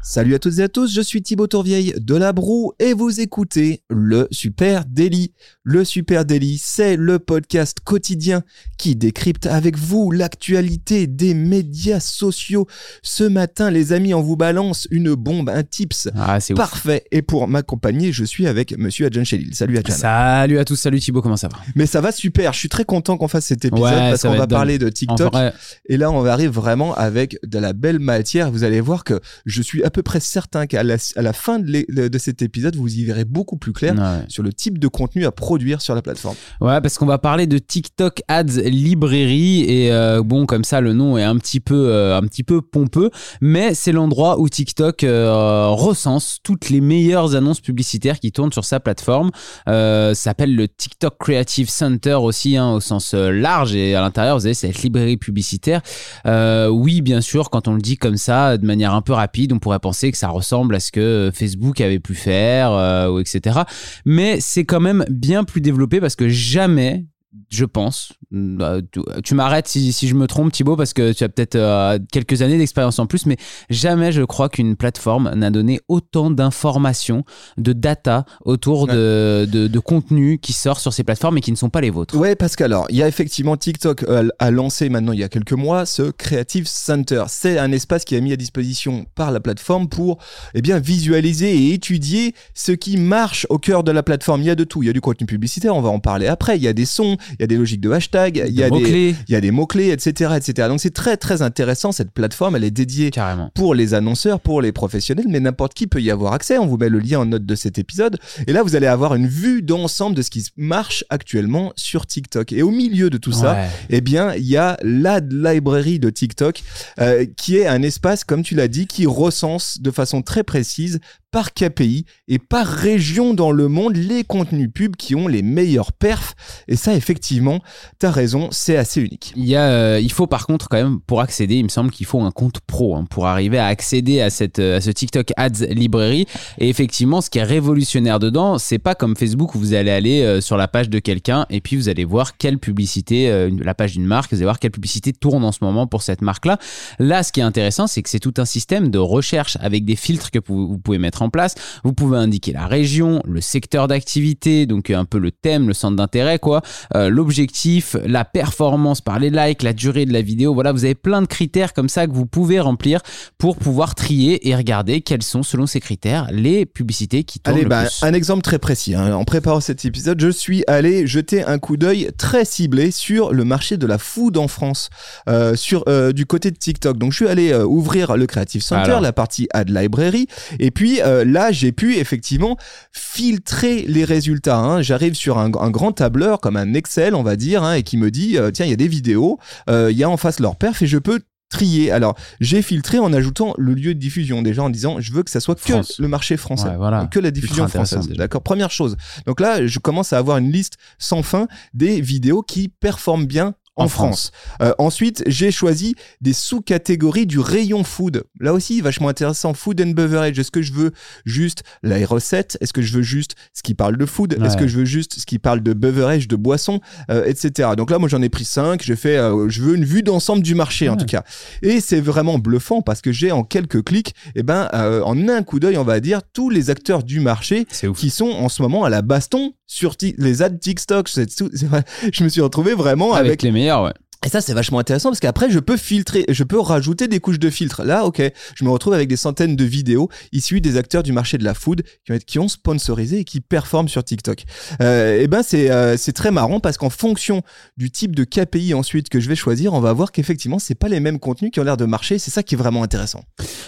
Salut 0.00 0.34
à 0.36 0.38
toutes 0.38 0.58
et 0.58 0.62
à 0.62 0.68
tous, 0.68 0.94
je 0.94 1.00
suis 1.02 1.20
Thibaut 1.22 1.48
Tourvieille 1.48 1.92
de 2.00 2.14
La 2.14 2.32
Broue 2.32 2.72
et 2.78 2.94
vous 2.94 3.20
écoutez 3.20 3.82
le 3.90 4.26
Super 4.30 4.84
Daily. 4.86 5.32
Le 5.64 5.84
Super 5.84 6.24
Daily, 6.24 6.56
c'est 6.56 6.96
le 6.96 7.18
podcast 7.18 7.78
quotidien 7.84 8.42
qui 8.78 8.96
décrypte 8.96 9.46
avec 9.46 9.76
vous 9.76 10.10
l'actualité 10.10 11.06
des 11.08 11.34
médias 11.34 12.00
sociaux. 12.00 12.66
Ce 13.02 13.24
matin, 13.24 13.70
les 13.70 13.92
amis, 13.92 14.14
on 14.14 14.22
vous 14.22 14.36
balance 14.36 14.86
une 14.90 15.14
bombe, 15.14 15.50
un 15.50 15.62
tips 15.64 16.08
Ah, 16.16 16.40
c'est 16.40 16.54
ouf. 16.54 16.58
parfait. 16.58 17.04
Et 17.10 17.20
pour 17.20 17.46
m'accompagner, 17.46 18.10
je 18.12 18.24
suis 18.24 18.46
avec 18.46 18.78
monsieur 18.78 19.06
Adjan 19.06 19.24
Chelil. 19.24 19.54
Salut 19.54 19.76
Adjan. 19.76 19.94
Salut 19.94 20.58
à 20.58 20.64
tous, 20.64 20.76
salut 20.76 21.00
Thibaut, 21.00 21.20
comment 21.20 21.36
ça 21.36 21.48
va? 21.48 21.58
Mais 21.74 21.84
ça 21.86 22.00
va 22.00 22.12
super, 22.12 22.54
je 22.54 22.60
suis 22.60 22.68
très 22.70 22.84
content 22.84 23.18
qu'on 23.18 23.28
fasse 23.28 23.46
cet 23.46 23.64
épisode 23.66 23.82
Ouais, 23.92 24.10
parce 24.10 24.22
qu'on 24.22 24.36
va 24.36 24.46
parler 24.46 24.78
de 24.78 24.88
TikTok. 24.88 25.32
vrai, 25.34 25.52
Et 25.86 25.98
là, 25.98 26.10
on 26.10 26.24
arrive 26.24 26.50
vraiment 26.52 26.94
avec 26.94 27.36
de 27.44 27.58
la 27.58 27.74
belle 27.74 27.98
matière. 27.98 28.50
Vous 28.50 28.64
allez 28.64 28.80
voir 28.80 29.04
que 29.04 29.20
je 29.44 29.60
suis 29.60 29.82
à 29.88 29.90
peu 29.90 30.02
près 30.02 30.20
certain 30.20 30.66
qu'à 30.66 30.82
la, 30.82 30.96
à 31.16 31.22
la 31.22 31.32
fin 31.32 31.58
de, 31.58 32.18
cet 32.18 32.42
épisode, 32.42 32.76
vous 32.76 32.94
y 32.94 33.04
verrez 33.04 33.24
beaucoup 33.24 33.56
plus 33.56 33.72
clair 33.72 33.94
ouais. 33.94 34.24
sur 34.28 34.42
le 34.42 34.52
type 34.52 34.78
de 34.78 34.86
contenu 34.86 35.24
à 35.24 35.32
produire 35.32 35.80
sur 35.80 35.94
la 35.94 36.02
plateforme. 36.02 36.36
Ouais, 36.60 36.80
parce 36.82 36.98
qu'on 36.98 37.06
va 37.06 37.16
parler 37.16 37.46
de 37.46 37.56
TikTok 37.56 38.20
Ads 38.28 38.60
Librairie 38.64 39.62
et 39.62 39.90
euh, 39.90 40.22
bon, 40.22 40.44
comme 40.44 40.64
ça, 40.64 40.82
le 40.82 40.92
nom 40.92 41.16
est 41.16 41.22
un 41.22 41.36
petit 41.38 41.60
peu, 41.60 41.88
euh, 41.88 42.18
un 42.18 42.22
petit 42.22 42.42
peu 42.42 42.60
pompeux, 42.60 43.10
mais 43.40 43.72
c'est 43.72 43.92
l'endroit 43.92 44.38
où 44.38 44.48
TikTok 44.50 45.04
euh, 45.04 45.68
recense 45.68 46.38
toutes 46.42 46.68
les 46.68 46.82
meilleures 46.82 47.34
annonces 47.34 47.60
publicitaires 47.60 48.20
qui 48.20 48.30
tournent 48.30 48.52
sur 48.52 48.66
sa 48.66 48.80
plateforme. 48.80 49.30
Ça 49.66 50.14
s'appelle 50.14 50.54
le 50.54 50.68
TikTok 50.68 51.16
Creative 51.18 51.70
Center 51.70 52.14
aussi, 52.14 52.58
hein, 52.58 52.72
au 52.72 52.80
sens 52.80 53.14
large, 53.14 53.74
et 53.74 53.94
à 53.94 54.02
l'intérieur, 54.02 54.38
vous 54.38 54.44
avez 54.44 54.54
cette 54.54 54.82
librairie 54.82 55.16
publicitaire. 55.16 55.80
Oui, 56.26 57.00
bien 57.00 57.22
sûr, 57.22 57.48
quand 57.48 57.68
on 57.68 57.74
le 57.74 57.80
dit 57.80 57.96
comme 57.96 58.18
ça, 58.18 58.58
de 58.58 58.66
manière 58.66 58.92
un 58.92 59.00
peu 59.00 59.14
rapide, 59.14 59.54
on 59.54 59.58
pourrait 59.58 59.77
penser 59.78 60.10
que 60.10 60.18
ça 60.18 60.28
ressemble 60.28 60.74
à 60.74 60.80
ce 60.80 60.92
que 60.92 61.30
Facebook 61.34 61.80
avait 61.80 61.98
pu 61.98 62.14
faire, 62.14 62.72
euh, 62.72 63.10
ou 63.10 63.20
etc. 63.20 63.60
Mais 64.04 64.40
c'est 64.40 64.64
quand 64.64 64.80
même 64.80 65.04
bien 65.10 65.44
plus 65.44 65.60
développé 65.60 66.00
parce 66.00 66.16
que 66.16 66.28
jamais, 66.28 67.04
je 67.50 67.64
pense, 67.64 68.12
euh, 68.34 68.80
tu, 69.22 69.34
m'arrêtes 69.34 69.68
si, 69.68 69.92
si 69.92 70.08
je 70.08 70.14
me 70.14 70.26
trompe 70.26 70.50
Thibaut 70.50 70.76
parce 70.76 70.94
que 70.94 71.12
tu 71.12 71.24
as 71.24 71.28
peut-être 71.28 71.56
euh, 71.56 71.98
quelques 72.10 72.42
années 72.42 72.56
d'expérience 72.58 72.98
en 72.98 73.06
plus, 73.06 73.26
mais 73.26 73.36
jamais 73.68 74.12
je 74.12 74.22
crois 74.22 74.48
qu'une 74.48 74.76
plateforme 74.76 75.32
n'a 75.34 75.50
donné 75.50 75.80
autant 75.88 76.30
d'informations, 76.30 77.24
de 77.58 77.72
data 77.72 78.24
autour 78.44 78.86
de, 78.86 79.46
de, 79.50 79.66
de 79.66 79.78
contenu 79.78 80.38
qui 80.38 80.52
sort 80.52 80.80
sur 80.80 80.92
ces 80.92 81.04
plateformes 81.04 81.38
et 81.38 81.40
qui 81.40 81.52
ne 81.52 81.56
sont 81.56 81.70
pas 81.70 81.80
les 81.80 81.90
vôtres. 81.90 82.16
Ouais, 82.16 82.34
parce 82.34 82.56
qu'alors, 82.56 82.86
il 82.88 82.96
y 82.96 83.02
a 83.02 83.08
effectivement 83.08 83.56
TikTok 83.56 84.04
euh, 84.04 84.28
a 84.38 84.50
lancé 84.50 84.88
maintenant 84.88 85.12
il 85.12 85.20
y 85.20 85.24
a 85.24 85.28
quelques 85.28 85.52
mois 85.52 85.84
ce 85.84 86.10
Creative 86.10 86.66
Center. 86.66 87.24
C'est 87.28 87.58
un 87.58 87.72
espace 87.72 88.04
qui 88.04 88.14
est 88.14 88.20
mis 88.22 88.32
à 88.32 88.36
disposition 88.36 89.04
par 89.14 89.32
la 89.32 89.40
plateforme 89.40 89.88
pour 89.88 90.18
eh 90.54 90.62
bien 90.62 90.78
visualiser 90.78 91.54
et 91.56 91.74
étudier 91.74 92.34
ce 92.54 92.72
qui 92.72 92.96
marche 92.96 93.46
au 93.50 93.58
cœur 93.58 93.84
de 93.84 93.92
la 93.92 94.02
plateforme. 94.02 94.40
Il 94.40 94.46
y 94.46 94.50
a 94.50 94.54
de 94.54 94.64
tout. 94.64 94.82
Il 94.82 94.86
y 94.86 94.90
a 94.90 94.94
du 94.94 95.02
contenu 95.02 95.26
publicitaire, 95.26 95.76
on 95.76 95.82
va 95.82 95.90
en 95.90 96.00
parler 96.00 96.26
après. 96.26 96.56
Il 96.56 96.62
y 96.62 96.68
a 96.68 96.72
des 96.72 96.86
sons, 96.86 97.17
il 97.32 97.36
y 97.40 97.44
a 97.44 97.46
des 97.46 97.56
logiques 97.56 97.80
de 97.80 97.90
hashtag, 97.90 98.42
il 98.48 98.54
y 98.54 98.62
a 98.62 98.70
des 98.70 98.70
mots-clés. 98.70 99.14
il 99.28 99.32
y 99.32 99.36
a 99.36 99.40
des 99.40 99.50
mots-clés, 99.50 99.90
etc., 99.90 100.32
etc. 100.36 100.68
Donc 100.68 100.80
c'est 100.80 100.94
très 100.94 101.16
très 101.16 101.42
intéressant. 101.42 101.92
Cette 101.92 102.10
plateforme, 102.10 102.56
elle 102.56 102.64
est 102.64 102.70
dédiée 102.70 103.10
Carrément. 103.10 103.50
pour 103.54 103.74
les 103.74 103.94
annonceurs, 103.94 104.40
pour 104.40 104.62
les 104.62 104.72
professionnels, 104.72 105.26
mais 105.28 105.40
n'importe 105.40 105.74
qui 105.74 105.86
peut 105.86 106.00
y 106.00 106.10
avoir 106.10 106.32
accès. 106.32 106.58
On 106.58 106.66
vous 106.66 106.76
met 106.76 106.88
le 106.88 106.98
lien 106.98 107.20
en 107.20 107.26
note 107.26 107.44
de 107.44 107.54
cet 107.54 107.78
épisode. 107.78 108.18
Et 108.46 108.52
là, 108.52 108.62
vous 108.62 108.76
allez 108.76 108.86
avoir 108.86 109.14
une 109.14 109.26
vue 109.26 109.62
d'ensemble 109.62 110.16
de 110.16 110.22
ce 110.22 110.30
qui 110.30 110.46
marche 110.56 111.04
actuellement 111.10 111.72
sur 111.76 112.06
TikTok. 112.06 112.52
Et 112.52 112.62
au 112.62 112.70
milieu 112.70 113.10
de 113.10 113.18
tout 113.18 113.32
ça, 113.32 113.58
eh 113.90 114.00
bien, 114.00 114.34
il 114.34 114.46
y 114.46 114.56
a 114.56 114.76
l'ad 114.82 115.32
library 115.32 115.98
de 115.98 116.10
TikTok, 116.10 116.62
euh, 117.00 117.26
qui 117.36 117.56
est 117.56 117.66
un 117.66 117.82
espace, 117.82 118.24
comme 118.24 118.42
tu 118.42 118.54
l'as 118.54 118.68
dit, 118.68 118.86
qui 118.86 119.06
recense 119.06 119.80
de 119.80 119.90
façon 119.90 120.22
très 120.22 120.44
précise 120.44 121.00
par 121.30 121.52
KPI 121.52 122.06
et 122.26 122.38
par 122.38 122.66
région 122.66 123.34
dans 123.34 123.50
le 123.50 123.68
monde 123.68 123.96
les 123.96 124.24
contenus 124.24 124.70
pubs 124.72 124.96
qui 124.96 125.14
ont 125.14 125.28
les 125.28 125.42
meilleurs 125.42 125.92
perfs. 125.92 126.34
Et 126.68 126.76
ça, 126.76 126.94
effectivement, 126.94 127.60
t'as 127.98 128.10
raison, 128.10 128.48
c'est 128.50 128.76
assez 128.76 129.00
unique. 129.00 129.32
Il, 129.36 129.44
y 129.44 129.56
a, 129.56 129.68
euh, 129.68 130.00
il 130.00 130.12
faut 130.12 130.26
par 130.26 130.46
contre 130.46 130.68
quand 130.68 130.78
même, 130.78 131.00
pour 131.00 131.20
accéder, 131.20 131.56
il 131.56 131.64
me 131.64 131.68
semble 131.68 131.90
qu'il 131.90 132.06
faut 132.06 132.20
un 132.20 132.30
compte 132.30 132.60
pro 132.60 132.96
hein, 132.96 133.04
pour 133.10 133.26
arriver 133.26 133.58
à 133.58 133.66
accéder 133.66 134.20
à, 134.20 134.30
cette, 134.30 134.58
euh, 134.58 134.78
à 134.78 134.80
ce 134.80 134.90
TikTok 134.90 135.32
Ads 135.36 135.66
Librairie. 135.68 136.26
Et 136.58 136.68
effectivement, 136.68 137.20
ce 137.20 137.28
qui 137.28 137.38
est 137.38 137.44
révolutionnaire 137.44 138.18
dedans, 138.18 138.58
c'est 138.58 138.78
pas 138.78 138.94
comme 138.94 139.16
Facebook 139.16 139.54
où 139.54 139.58
vous 139.58 139.74
allez 139.74 139.90
aller 139.90 140.22
euh, 140.22 140.40
sur 140.40 140.56
la 140.56 140.68
page 140.68 140.88
de 140.88 140.98
quelqu'un 140.98 141.44
et 141.50 141.60
puis 141.60 141.76
vous 141.76 141.88
allez 141.88 142.04
voir 142.04 142.36
quelle 142.38 142.58
publicité, 142.58 143.48
la 143.50 143.74
page 143.74 143.92
d'une 143.92 144.06
marque, 144.06 144.30
vous 144.30 144.36
allez 144.36 144.44
voir 144.44 144.58
quelle 144.58 144.70
publicité 144.70 145.12
tourne 145.12 145.44
en 145.44 145.52
ce 145.52 145.58
moment 145.62 145.86
pour 145.86 146.02
cette 146.02 146.22
marque-là. 146.22 146.58
Là, 146.98 147.22
ce 147.22 147.32
qui 147.32 147.40
est 147.40 147.44
intéressant, 147.44 147.86
c'est 147.86 148.02
que 148.02 148.08
c'est 148.08 148.18
tout 148.18 148.34
un 148.38 148.44
système 148.44 148.90
de 148.90 148.98
recherche 148.98 149.56
avec 149.60 149.84
des 149.84 149.96
filtres 149.96 150.30
que 150.30 150.38
vous 150.46 150.78
pouvez 150.78 150.98
mettre 150.98 151.17
en 151.22 151.30
place. 151.30 151.54
Vous 151.84 151.92
pouvez 151.92 152.18
indiquer 152.18 152.52
la 152.52 152.66
région, 152.66 153.22
le 153.26 153.40
secteur 153.40 153.88
d'activité, 153.88 154.66
donc 154.66 154.90
un 154.90 155.04
peu 155.04 155.18
le 155.18 155.30
thème, 155.30 155.68
le 155.68 155.74
centre 155.74 155.96
d'intérêt, 155.96 156.38
quoi, 156.38 156.62
euh, 156.94 157.08
l'objectif, 157.08 157.96
la 158.04 158.24
performance 158.24 159.00
par 159.00 159.18
les 159.18 159.30
likes, 159.30 159.62
la 159.62 159.72
durée 159.72 160.06
de 160.06 160.12
la 160.12 160.22
vidéo. 160.22 160.54
Voilà, 160.54 160.72
vous 160.72 160.84
avez 160.84 160.94
plein 160.94 161.22
de 161.22 161.26
critères 161.26 161.72
comme 161.72 161.88
ça 161.88 162.06
que 162.06 162.12
vous 162.12 162.26
pouvez 162.26 162.60
remplir 162.60 163.00
pour 163.38 163.56
pouvoir 163.56 163.94
trier 163.94 164.48
et 164.48 164.54
regarder 164.54 165.00
quelles 165.00 165.22
sont, 165.22 165.42
selon 165.42 165.66
ces 165.66 165.80
critères, 165.80 166.28
les 166.32 166.66
publicités 166.66 167.24
qui 167.24 167.40
tournent 167.40 167.54
Allez, 167.56 167.64
le 167.64 167.68
bah, 167.68 167.84
plus. 167.84 168.02
un 168.02 168.12
exemple 168.12 168.42
très 168.42 168.58
précis. 168.58 168.94
hein. 168.94 169.14
En 169.14 169.24
préparant 169.24 169.60
cet 169.60 169.84
épisode, 169.84 170.20
je 170.20 170.28
suis 170.28 170.64
allé 170.66 171.06
jeter 171.06 171.44
un 171.44 171.58
coup 171.58 171.76
d'œil 171.76 172.10
très 172.18 172.44
ciblé 172.44 172.90
sur 172.90 173.32
le 173.32 173.44
marché 173.44 173.76
de 173.76 173.86
la 173.86 173.98
food 173.98 174.36
en 174.36 174.48
France, 174.48 174.90
euh, 175.28 175.54
sur 175.56 175.84
euh, 175.88 176.12
du 176.12 176.26
côté 176.26 176.50
de 176.50 176.56
TikTok. 176.56 176.98
Donc, 176.98 177.12
je 177.12 177.16
suis 177.16 177.28
allé 177.28 177.52
euh, 177.52 177.64
ouvrir 177.64 178.16
le 178.16 178.26
Creative 178.26 178.62
Center, 178.62 178.82
Alors. 178.90 179.00
la 179.00 179.12
partie 179.12 179.48
Ad 179.52 179.70
Library, 179.70 180.26
et 180.58 180.70
puis 180.70 181.00
euh, 181.08 181.24
là, 181.24 181.50
j'ai 181.52 181.72
pu 181.72 181.96
effectivement 181.96 182.56
filtrer 182.92 183.84
les 183.88 184.04
résultats. 184.04 184.58
hein. 184.58 184.82
J'arrive 184.82 185.14
sur 185.14 185.38
un, 185.38 185.50
un 185.60 185.70
grand 185.70 185.92
tableur 185.92 186.40
comme 186.40 186.56
un 186.56 186.74
Excel, 186.74 187.14
on 187.14 187.22
va 187.22 187.36
dire, 187.36 187.62
hein, 187.62 187.74
et 187.74 187.82
qui 187.82 187.96
me 187.96 188.10
dit 188.10 188.36
euh, 188.36 188.50
tiens, 188.50 188.66
il 188.66 188.70
y 188.70 188.72
a 188.72 188.76
des 188.76 188.88
vidéos, 188.88 189.38
euh, 189.70 189.88
il 189.90 189.96
y 189.98 190.04
a 190.04 190.10
en 190.10 190.16
face 190.16 190.40
leur 190.40 190.56
perf, 190.56 190.82
et 190.82 190.86
je 190.86 190.98
peux 190.98 191.20
trier. 191.50 191.90
Alors, 191.90 192.14
j'ai 192.40 192.60
filtré 192.60 192.98
en 192.98 193.12
ajoutant 193.14 193.54
le 193.56 193.72
lieu 193.72 193.94
de 193.94 193.98
diffusion 193.98 194.42
déjà 194.42 194.62
en 194.62 194.68
disant 194.70 195.00
je 195.00 195.12
veux 195.12 195.22
que 195.22 195.30
ça 195.30 195.40
soit 195.40 195.54
que 195.54 195.60
France. 195.62 195.94
le 195.98 196.06
marché 196.06 196.36
français 196.36 196.68
Ouais, 196.68 196.76
voilà. 196.76 197.08
que 197.10 197.18
la 197.18 197.30
diffusion 197.30 197.66
française. 197.68 198.06
D'accord, 198.08 198.42
première 198.42 198.70
chose. 198.70 198.96
Donc 199.26 199.40
là, 199.40 199.66
je 199.66 199.78
commence 199.78 200.12
à 200.12 200.18
avoir 200.18 200.36
une 200.36 200.52
liste 200.52 200.74
sans 200.98 201.22
fin 201.22 201.48
des 201.72 202.00
vidéos 202.02 202.42
qui 202.42 202.68
performent 202.68 203.24
bien 203.26 203.54
en, 203.78 203.84
En 203.84 203.88
France. 203.88 204.32
Euh, 204.60 204.72
ensuite, 204.78 205.22
j'ai 205.26 205.50
choisi 205.50 205.94
des 206.20 206.32
sous-catégories 206.32 207.26
du 207.26 207.38
rayon 207.38 207.84
food. 207.84 208.24
Là 208.40 208.52
aussi, 208.52 208.80
vachement 208.80 209.08
intéressant. 209.08 209.54
Food 209.54 209.80
and 209.80 209.90
beverage. 209.90 210.38
Est-ce 210.38 210.50
que 210.50 210.62
je 210.62 210.72
veux 210.72 210.92
juste 211.24 211.62
la 211.82 212.04
recette 212.06 212.58
Est-ce 212.60 212.72
que 212.72 212.82
je 212.82 212.92
veux 212.92 213.02
juste 213.02 213.34
ce 213.54 213.62
qui 213.62 213.74
parle 213.74 213.96
de 213.96 214.06
food? 214.06 214.38
Est-ce 214.44 214.56
que 214.56 214.66
je 214.66 214.78
veux 214.78 214.84
juste 214.84 215.18
ce 215.18 215.26
qui 215.26 215.38
parle 215.38 215.62
de 215.62 215.72
beverage, 215.72 216.28
de 216.28 216.36
boisson, 216.36 216.80
euh, 217.10 217.24
etc. 217.26 217.70
Donc 217.76 217.90
là, 217.90 217.98
moi, 217.98 218.08
j'en 218.08 218.22
ai 218.22 218.28
pris 218.28 218.44
cinq. 218.44 218.82
J'ai 218.82 218.96
fait, 218.96 219.16
euh, 219.16 219.48
je 219.48 219.62
veux 219.62 219.74
une 219.76 219.84
vue 219.84 220.02
d'ensemble 220.02 220.42
du 220.42 220.54
marché 220.54 220.88
en 220.88 220.96
tout 220.96 221.06
cas. 221.06 221.22
Et 221.62 221.80
c'est 221.80 222.00
vraiment 222.00 222.38
bluffant 222.38 222.82
parce 222.82 223.00
que 223.00 223.12
j'ai 223.12 223.32
en 223.32 223.44
quelques 223.44 223.82
clics, 223.84 224.14
eh 224.34 224.42
ben, 224.42 224.68
euh, 224.74 225.02
en 225.02 225.28
un 225.28 225.42
coup 225.42 225.60
d'œil, 225.60 225.76
on 225.76 225.84
va 225.84 226.00
dire, 226.00 226.20
tous 226.32 226.50
les 226.50 226.70
acteurs 226.70 227.02
du 227.02 227.20
marché 227.20 227.66
qui 227.96 228.10
sont 228.10 228.30
en 228.30 228.48
ce 228.48 228.62
moment 228.62 228.84
à 228.84 228.90
la 228.90 229.02
baston 229.02 229.52
sur 229.66 229.94
les 230.00 230.42
ads 230.42 230.50
TikTok. 230.50 231.10
Je 231.10 232.24
me 232.24 232.28
suis 232.28 232.40
retrouvé 232.40 232.72
vraiment 232.72 233.12
Avec, 233.12 233.26
avec. 233.28 233.42
les 233.42 233.50
meilleurs, 233.50 233.67
ouais. 233.76 233.92
Et 234.26 234.30
ça, 234.30 234.40
c'est 234.40 234.52
vachement 234.52 234.80
intéressant 234.80 235.10
parce 235.10 235.20
qu'après, 235.20 235.48
je 235.48 235.60
peux 235.60 235.76
filtrer, 235.76 236.24
je 236.28 236.42
peux 236.42 236.58
rajouter 236.58 237.06
des 237.06 237.20
couches 237.20 237.38
de 237.38 237.50
filtre. 237.50 237.84
Là, 237.84 238.04
ok, 238.04 238.20
je 238.56 238.64
me 238.64 238.70
retrouve 238.70 238.92
avec 238.94 239.08
des 239.08 239.16
centaines 239.16 239.54
de 239.54 239.64
vidéos 239.64 240.08
issues 240.32 240.60
des 240.60 240.76
acteurs 240.76 241.04
du 241.04 241.12
marché 241.12 241.38
de 241.38 241.44
la 241.44 241.54
food 241.54 241.82
qui 242.26 242.38
ont, 242.40 242.48
sponsorisé 242.48 243.20
et 243.20 243.24
qui 243.24 243.40
performent 243.40 243.88
sur 243.88 244.02
TikTok. 244.02 244.42
Euh, 244.82 245.20
et 245.20 245.28
ben, 245.28 245.42
c'est 245.44 245.70
euh, 245.70 245.96
très 246.14 246.32
marrant 246.32 246.58
parce 246.58 246.78
qu'en 246.78 246.90
fonction 246.90 247.42
du 247.76 247.90
type 247.90 248.16
de 248.16 248.24
KPI 248.24 248.74
ensuite 248.74 249.08
que 249.08 249.20
je 249.20 249.28
vais 249.28 249.36
choisir, 249.36 249.72
on 249.72 249.80
va 249.80 249.92
voir 249.92 250.10
qu'effectivement, 250.10 250.58
c'est 250.58 250.74
pas 250.74 250.88
les 250.88 250.98
mêmes 250.98 251.20
contenus 251.20 251.52
qui 251.52 251.60
ont 251.60 251.64
l'air 251.64 251.76
de 251.76 251.84
marcher. 251.84 252.18
C'est 252.18 252.32
ça 252.32 252.42
qui 252.42 252.56
est 252.56 252.58
vraiment 252.58 252.82
intéressant. 252.82 253.22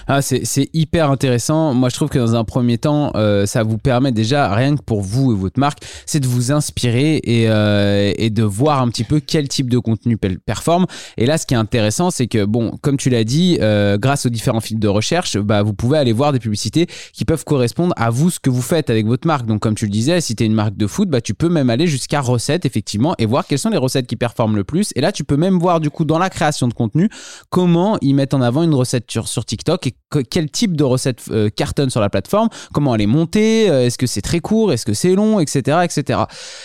Ah, 0.08 0.20
c'est 0.20 0.68
hyper 0.72 1.10
intéressant. 1.10 1.74
Moi, 1.74 1.90
je 1.90 1.94
trouve 1.94 2.08
que 2.08 2.18
dans 2.18 2.34
un 2.34 2.44
premier 2.44 2.78
temps, 2.78 3.12
euh, 3.14 3.46
ça 3.46 3.62
vous 3.62 3.78
permet 3.78 4.10
déjà, 4.10 4.52
rien 4.52 4.76
que 4.76 4.82
pour 4.82 5.02
vous 5.02 5.32
et 5.32 5.36
votre 5.36 5.60
marque, 5.60 5.84
c'est 6.06 6.18
de 6.20 6.26
vous 6.26 6.50
inspirer 6.50 7.20
et, 7.22 7.48
euh, 7.48 8.12
et 8.16 8.30
de 8.30 8.42
voir 8.42 8.82
un 8.82 8.88
petit 8.88 9.04
peu 9.04 9.20
quel 9.20 9.46
type 9.46 9.70
de 9.70 9.78
contenu 9.78 10.16
pel- 10.16 10.39
performe. 10.44 10.86
Et 11.16 11.26
là, 11.26 11.38
ce 11.38 11.46
qui 11.46 11.54
est 11.54 11.58
intéressant, 11.58 12.10
c'est 12.10 12.26
que, 12.26 12.44
bon, 12.44 12.72
comme 12.82 12.96
tu 12.96 13.10
l'as 13.10 13.24
dit, 13.24 13.58
euh, 13.60 13.98
grâce 13.98 14.26
aux 14.26 14.30
différents 14.30 14.60
filtres 14.60 14.80
de 14.80 14.88
recherche, 14.88 15.38
bah, 15.38 15.62
vous 15.62 15.74
pouvez 15.74 15.98
aller 15.98 16.12
voir 16.12 16.32
des 16.32 16.38
publicités 16.38 16.86
qui 17.12 17.24
peuvent 17.24 17.44
correspondre 17.44 17.94
à 17.96 18.10
vous, 18.10 18.30
ce 18.30 18.40
que 18.40 18.50
vous 18.50 18.62
faites 18.62 18.90
avec 18.90 19.06
votre 19.06 19.26
marque. 19.26 19.46
Donc, 19.46 19.60
comme 19.60 19.74
tu 19.74 19.86
le 19.86 19.90
disais, 19.90 20.20
si 20.20 20.36
tu 20.36 20.44
es 20.44 20.46
une 20.46 20.54
marque 20.54 20.76
de 20.76 20.86
foot, 20.86 21.08
bah, 21.08 21.20
tu 21.20 21.34
peux 21.34 21.48
même 21.48 21.70
aller 21.70 21.86
jusqu'à 21.86 22.20
recettes, 22.20 22.64
effectivement, 22.64 23.14
et 23.18 23.26
voir 23.26 23.46
quelles 23.46 23.58
sont 23.58 23.70
les 23.70 23.76
recettes 23.76 24.06
qui 24.06 24.16
performent 24.16 24.56
le 24.56 24.64
plus. 24.64 24.92
Et 24.96 25.00
là, 25.00 25.12
tu 25.12 25.24
peux 25.24 25.36
même 25.36 25.58
voir, 25.58 25.80
du 25.80 25.90
coup, 25.90 26.04
dans 26.04 26.18
la 26.18 26.30
création 26.30 26.68
de 26.68 26.74
contenu, 26.74 27.08
comment 27.50 27.98
ils 28.00 28.14
mettent 28.14 28.34
en 28.34 28.42
avant 28.42 28.62
une 28.62 28.74
recette 28.74 29.10
sur, 29.10 29.44
TikTok 29.44 29.86
et 29.86 29.94
quel 30.30 30.50
type 30.50 30.76
de 30.76 30.84
recette 30.84 31.22
euh, 31.30 31.48
cartonne 31.50 31.90
sur 31.90 32.00
la 32.00 32.10
plateforme, 32.10 32.48
comment 32.72 32.94
elle 32.94 33.00
est 33.00 33.06
montée, 33.06 33.70
euh, 33.70 33.86
est-ce 33.86 33.98
que 33.98 34.06
c'est 34.06 34.20
très 34.20 34.40
court, 34.40 34.72
est-ce 34.72 34.84
que 34.84 34.94
c'est 34.94 35.14
long, 35.14 35.40
etc., 35.40 35.78
etc. 35.84 36.20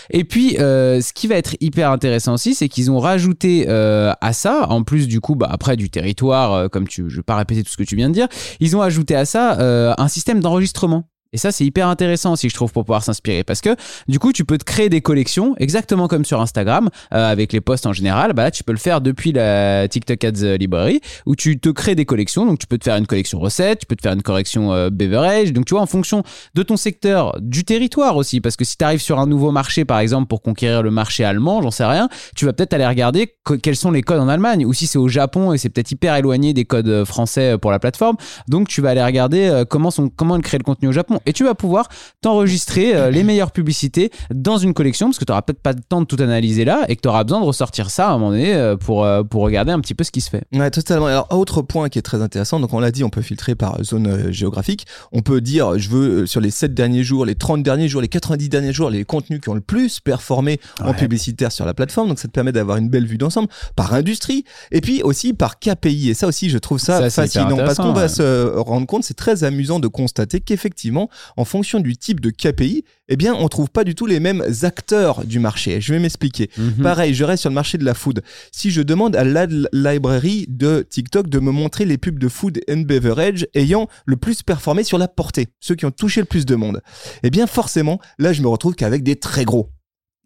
Et 0.10 0.24
puis, 0.24 0.57
euh, 0.60 1.01
ce 1.01 1.13
qui 1.13 1.27
va 1.27 1.36
être 1.36 1.56
hyper 1.60 1.92
intéressant 1.92 2.33
aussi, 2.33 2.56
c'est 2.56 2.69
qu'ils 2.69 2.92
ont 2.92 3.00
rajouté 3.00 3.64
à 3.67 4.33
ça, 4.33 4.67
en 4.69 4.83
plus 4.83 5.07
du 5.07 5.21
coup, 5.21 5.35
bah, 5.35 5.47
après 5.50 5.77
du 5.77 5.89
territoire, 5.89 6.69
comme 6.69 6.88
tu, 6.88 7.09
je 7.09 7.17
vais 7.17 7.23
pas 7.23 7.35
répéter 7.35 7.63
tout 7.63 7.71
ce 7.71 7.77
que 7.77 7.83
tu 7.83 7.95
viens 7.95 8.09
de 8.09 8.13
dire, 8.13 8.27
ils 8.59 8.75
ont 8.75 8.81
ajouté 8.81 9.15
à 9.15 9.25
ça 9.25 9.95
un 9.97 10.07
système 10.07 10.39
d'enregistrement. 10.39 11.09
Et 11.36 11.38
ça, 11.38 11.52
c'est 11.52 11.66
hyper 11.66 11.90
intéressant 11.90 12.32
aussi, 12.32 12.48
je 12.48 12.56
trouve, 12.56 12.72
pour 12.72 12.86
pouvoir 12.86 13.04
s'inspirer. 13.04 13.44
Parce 13.44 13.60
que 13.60 13.76
du 14.08 14.20
coup, 14.20 14.32
tu 14.32 14.46
peux 14.46 14.58
te 14.58 14.64
créer 14.64 14.88
des 14.88 15.02
collections, 15.02 15.54
exactement 15.58 16.08
comme 16.08 16.24
sur 16.24 16.40
Instagram, 16.40 16.90
euh, 17.14 17.30
avec 17.30 17.52
les 17.52 17.60
posts 17.60 17.86
en 17.86 17.92
général. 17.92 18.32
Bah 18.32 18.44
là, 18.44 18.52
tu 18.52 18.64
peux 18.64 18.72
le 18.72 18.78
faire 18.78 19.02
depuis 19.02 19.34
la 19.34 19.90
TikTok 19.90 20.24
Ads 20.24 20.56
Library, 20.58 21.02
où 21.26 21.36
tu 21.36 21.60
te 21.60 21.68
crées 21.68 21.94
des 21.94 22.06
collections. 22.06 22.46
Donc, 22.46 22.60
tu 22.60 22.68
peux 22.68 22.78
te 22.78 22.86
faire 22.86 22.96
une 22.96 23.06
collection 23.06 23.38
recette, 23.38 23.80
tu 23.80 23.86
peux 23.86 23.98
te 23.98 24.02
faire 24.02 24.14
une 24.14 24.22
collection 24.22 24.72
euh, 24.72 24.90
beverage. 24.90 25.52
Donc, 25.52 25.66
tu 25.66 25.74
vois, 25.74 25.82
en 25.82 25.88
fonction 25.88 26.24
de 26.54 26.64
ton 26.64 26.78
secteur, 26.78 27.36
du 27.42 27.66
territoire 27.66 28.16
aussi. 28.16 28.40
Parce 28.40 28.56
que 28.56 28.64
si 28.64 28.78
tu 28.78 28.86
arrives 28.86 29.02
sur 29.02 29.20
un 29.20 29.28
nouveau 29.28 29.52
marché, 29.52 29.84
par 29.84 30.00
exemple, 30.00 30.28
pour 30.28 30.42
conquérir 30.42 30.84
le 30.84 30.92
marché 30.92 31.26
allemand, 31.26 31.62
j'en 31.62 31.72
sais 31.72 31.84
rien, 31.84 32.08
tu 32.38 32.46
vas 32.46 32.54
peut-être 32.54 32.72
aller 32.72 32.88
regarder 32.88 33.36
quels 33.62 33.76
sont 33.76 33.92
les 33.92 34.04
codes 34.04 34.22
en 34.22 34.30
Allemagne. 34.30 34.66
Ou 34.66 34.72
si 34.72 34.88
c'est 34.88 35.00
au 35.00 35.10
Japon 35.10 35.52
et 35.52 35.58
c'est 35.58 35.68
peut-être 35.70 35.92
hyper 35.92 36.16
éloigné 36.16 36.54
des 36.54 36.64
codes 36.64 36.88
euh, 36.88 37.04
français 37.04 37.58
pour 37.58 37.72
la 37.72 37.80
plateforme. 37.80 38.16
Donc, 38.48 38.70
tu 38.70 38.80
vas 38.80 38.92
aller 38.92 39.04
regarder 39.04 39.64
comment, 39.70 39.92
sont, 39.92 40.08
comment 40.08 40.40
créer 40.40 40.60
le 40.60 40.64
contenu 40.64 40.88
au 40.88 40.94
Japon 40.94 41.20
et 41.25 41.33
tu 41.33 41.44
vas 41.44 41.56
pouvoir 41.56 41.89
t'enregistrer 42.22 42.95
euh, 42.95 43.10
les 43.10 43.24
meilleures 43.24 43.51
publicités 43.51 44.12
dans 44.33 44.57
une 44.57 44.74
collection 44.74 45.07
parce 45.07 45.19
que 45.19 45.25
tu 45.25 45.31
n'auras 45.31 45.42
peut-être 45.42 45.62
pas 45.62 45.74
le 45.74 45.81
temps 45.81 46.01
de 46.01 46.06
tout 46.06 46.18
analyser 46.19 46.66
là 46.66 46.86
et 46.88 46.95
que 46.95 47.01
tu 47.01 47.07
auras 47.07 47.24
besoin 47.24 47.42
de 47.42 47.45
ressortir 47.45 47.89
ça 47.89 48.10
à 48.10 48.12
un 48.12 48.18
moment 48.18 48.31
donné 48.31 48.54
euh, 48.54 48.77
pour, 48.77 49.04
euh, 49.04 49.24
pour 49.24 49.44
regarder 49.44 49.72
un 49.72 49.80
petit 49.80 49.94
peu 49.94 50.04
ce 50.04 50.12
qui 50.12 50.22
se 50.22 50.30
fait. 50.30 50.44
Ouais, 50.54 50.69
totalement. 50.72 51.07
Alors, 51.07 51.27
autre 51.31 51.62
point 51.62 51.89
qui 51.89 52.00
est 52.00 52.04
très 52.04 52.22
intéressant, 52.22 52.60
donc 52.60 52.74
on 52.74 52.80
l'a 52.80 52.92
dit, 52.92 53.04
on 53.04 53.10
peut 53.10 53.22
filtrer 53.22 53.56
par 53.56 53.83
zone 53.83 54.31
géographique. 54.31 54.86
On 55.12 55.22
peut 55.22 55.42
dire, 55.42 55.77
je 55.77 55.89
veux 55.89 56.25
sur 56.25 56.42
les 56.42 56.51
7 56.51 56.74
derniers 56.74 57.04
jours, 57.04 57.25
les 57.25 57.36
30 57.36 57.63
derniers 57.63 57.88
jours, 57.88 58.01
les 58.01 58.07
90 58.07 58.50
derniers 58.50 58.74
jours, 58.74 58.89
les 58.89 59.06
contenus 59.06 59.42
qui 59.42 59.50
ont 59.50 59.54
le 59.54 59.62
plus 59.62 60.00
performé 60.00 60.60
en 60.81 60.94
publicitaire 60.94 61.51
sur 61.51 61.66
la 61.66 61.74
plateforme. 61.74 62.10
Donc, 62.10 62.19
ça 62.19 62.27
te 62.27 62.33
permet 62.33 62.51
d'avoir 62.51 62.77
une 62.77 62.89
belle 62.89 63.06
vue 63.06 63.18
d'ensemble 63.18 63.48
par 63.75 63.94
industrie 63.94 64.45
et 64.72 64.81
puis 64.81 65.01
aussi 65.04 65.33
par 65.33 65.60
KPI. 65.60 66.10
Et 66.10 66.13
ça 66.13 66.27
aussi, 66.27 66.50
je 66.50 66.57
trouve 66.57 66.80
ça, 66.80 67.10
fascinant 67.10 67.57
parce 67.57 67.77
qu'on 67.77 67.94
va 67.94 68.07
se 68.07 68.57
rendre 68.57 68.88
compte, 68.88 69.04
c'est 69.04 69.16
très 69.16 69.44
amusant 69.44 69.80
de 69.80 69.88
constater 69.88 70.39
qu'effectivement, 70.39 71.10
en 71.38 71.45
fonction 71.45 71.79
du 71.79 71.97
type 71.97 72.19
de 72.19 72.29
KPI, 72.29 72.83
eh 73.07 73.15
bien, 73.15 73.33
on 73.33 73.47
trouve 73.47 73.69
pas 73.69 73.83
du 73.83 73.95
tout 73.95 74.06
les 74.06 74.19
mêmes 74.19 74.44
acteurs 74.63 75.25
du 75.25 75.39
marché. 75.39 75.79
Je 75.81 75.94
vais 75.94 76.00
m'expliquer. 76.00 76.50
Mhm. 76.57 76.83
Pareil, 76.83 77.13
je 77.13 77.23
reste 77.23 77.41
sur 77.41 77.50
le 77.50 77.56
marché 77.56 77.77
de 77.77 77.85
la 77.85 77.94
food. 77.94 78.23
Si 78.51 78.71
je 78.71 78.81
demande 78.81 79.15
à 79.15 79.23
la 79.23 79.45
librairie 79.45 80.45
de 80.50 80.85
TikTok 80.88 81.29
de 81.29 81.39
me 81.39 81.51
montrer 81.51 81.85
les 81.85 81.97
pubs 81.97 82.19
de 82.19 82.27
food 82.27 82.62
and 82.69 82.81
beverage 82.81 83.47
ayant 83.53 83.88
le 84.06 84.17
plus 84.17 84.41
performé 84.44 84.83
sur 84.83 84.97
la 84.97 85.07
portée, 85.07 85.47
ceux 85.59 85.75
qui 85.75 85.85
ont 85.85 85.91
touché 85.91 86.21
le 86.21 86.25
plus 86.25 86.45
de 86.45 86.56
monde, 86.56 86.81
eh 87.23 87.29
bien, 87.29 87.47
forcément, 87.47 88.00
là, 88.17 88.33
je 88.33 88.41
me 88.41 88.47
retrouve 88.47 88.75
qu'avec 88.75 89.03
des 89.03 89.15
très 89.15 89.45
gros 89.45 89.69